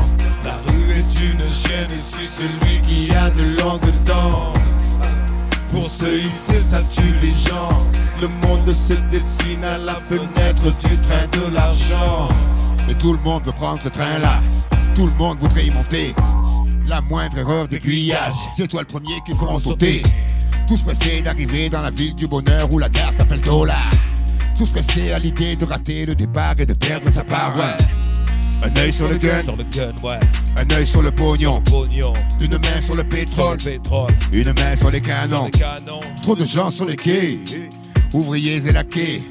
[0.43, 4.53] La rue est une chienne et suit celui qui a de longues dents.
[5.71, 7.69] Pour se hisser, ça tue les gens.
[8.21, 12.29] Le monde se dessine à la fenêtre du train de l'argent.
[12.89, 14.41] Et tout le monde veut prendre ce train-là.
[14.95, 16.15] Tout le monde voudrait y monter.
[16.87, 20.01] La moindre erreur d'aiguillage, c'est toi le premier qu'ils feront sauter.
[20.67, 23.91] Tous pressés d'arriver dans la ville du bonheur où la gare s'appelle Dollar.
[24.57, 27.85] Tous pressés à l'idée de rater le départ et de perdre sa part, ouais.
[28.63, 29.43] Un œil sur le gun,
[30.55, 31.61] un œil sur le pognon,
[32.41, 33.59] une main sur le pétrole,
[34.33, 35.51] une main sur les canons.
[36.23, 37.37] Trop de gens sur les quais,
[38.13, 39.21] ouvriers et laquais,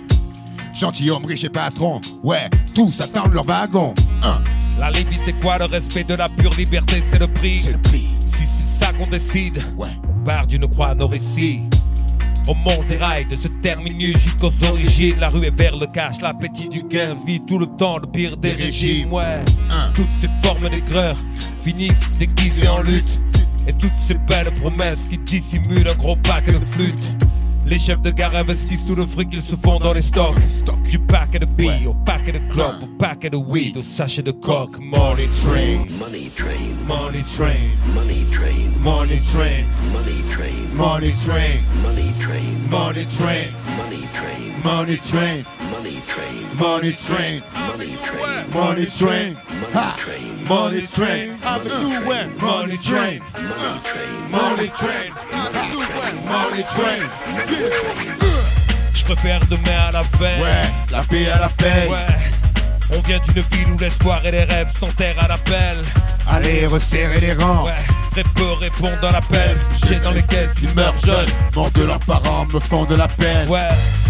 [0.76, 3.94] gentilshommes riches et patrons, ouais, tous attendent leur wagon.
[4.22, 4.42] Hein.
[4.78, 7.02] La Libye, c'est quoi le respect de la pure liberté?
[7.10, 7.60] C'est le prix.
[7.64, 8.08] C'est le prix.
[8.28, 9.88] Si c'est ça qu'on décide, ouais.
[10.04, 11.60] on part d'une croix à nos récits.
[12.46, 15.16] On monte les rails de ce terminus jusqu'aux origines.
[15.18, 18.36] La rue est vers le cash, l'appétit du gain vit tout le temps le pire
[18.36, 19.12] des régimes.
[19.12, 19.40] Ouais,
[19.94, 21.16] toutes ces formes d'aigreur
[21.64, 23.20] finissent déguisées en lutte.
[23.66, 27.08] Et toutes ces belles promesses qui dissimulent un gros paquet de flûte.
[27.66, 30.36] Les chefs de gare investissent tout le fric qu'ils se font dans les stocks.
[30.88, 34.30] Du paquet de billes au paquet de clopes, au paquet de weed, au sachet de
[34.30, 34.78] coke.
[34.78, 36.46] Money train, Money train,
[36.86, 43.65] money train, money train, money train, money train, money train, money train, money train,
[44.66, 45.44] money train.
[45.70, 46.58] Money train.
[46.58, 47.42] Money train.
[47.62, 48.50] Money train.
[48.52, 49.36] Money train.
[50.48, 51.38] Money train.
[51.40, 52.30] Money train.
[52.42, 53.20] Money train.
[54.30, 55.12] Money train.
[55.30, 56.14] Money train.
[56.26, 57.02] Money train.
[58.92, 60.42] Je préfère demain à la veille.
[60.42, 61.88] Ouais, la paix à la paix.
[61.88, 62.96] Ouais.
[62.96, 65.76] On vient d'une ville où l'espoir et les rêves s'enterrent à l'appel.
[66.28, 67.66] Allez, resserrer les rangs.
[67.66, 67.72] Ouais
[68.10, 69.56] très peu répondent à l'appel.
[69.86, 71.28] J'ai dans les caisses, ils meurent jeunes.
[71.54, 73.46] Manque de leurs parents, me font de la peine.
[73.48, 73.68] Ouais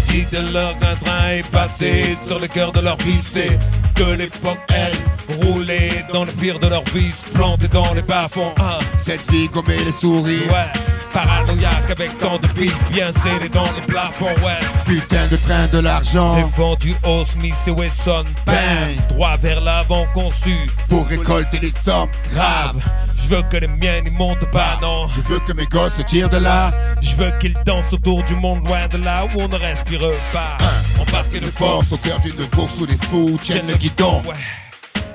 [0.09, 2.97] dites-leur qu'un train est passé sur le cœur de leur.
[3.21, 3.57] C'est
[3.95, 8.53] que l'époque, elle, roulait dans le pire de leur vie, plantée dans les bas-fonds.
[8.59, 8.79] Hein.
[8.97, 10.41] Cette vie comme les souris.
[10.49, 10.71] Ouais,
[11.13, 14.35] paranoïaque avec tant de pif bien scellés dans les plafonds.
[14.43, 16.35] Ouais, Putain de train de l'argent.
[16.35, 18.23] défendu au Smith et Wesson.
[18.45, 20.55] Bang, droit vers l'avant conçu.
[20.89, 22.75] Pour récolter les sommes graves.
[23.23, 25.07] Je veux que les miens n'y montent pas, non.
[25.09, 26.71] Je veux que mes gosses se tirent de là.
[27.01, 29.99] Je veux qu'ils dansent autour du monde loin de là où on ne respire
[30.31, 30.57] pas.
[31.01, 34.21] Embarqué de De force, force au cœur d'une course où les fous tiennent le guidon.
[34.27, 34.35] ouais.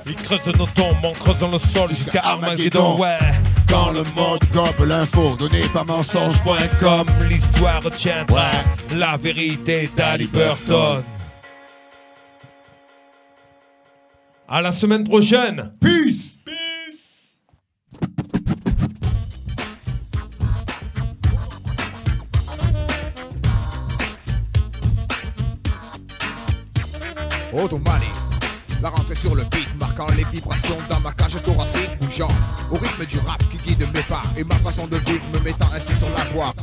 [0.05, 3.17] Ils creusent nos tombes en creusant le sol jusqu'à Armageddon, ouais.
[3.69, 6.35] Quand le monde gobe l'info donné par mensonge.
[6.79, 8.51] Comme l'histoire retiendra
[8.95, 11.01] la vérité d'Ali Burton.
[14.47, 15.71] À la semaine prochaine.
[15.79, 16.32] Peace.
[27.53, 28.07] Automani.
[28.81, 32.31] La rentrée sur le beat, marquant les vibrations dans ma cage thoracique bougeant
[32.71, 35.67] Au rythme du rap qui guide mes pas Et ma façon de vivre me mettant
[35.73, 36.53] ainsi sur la voie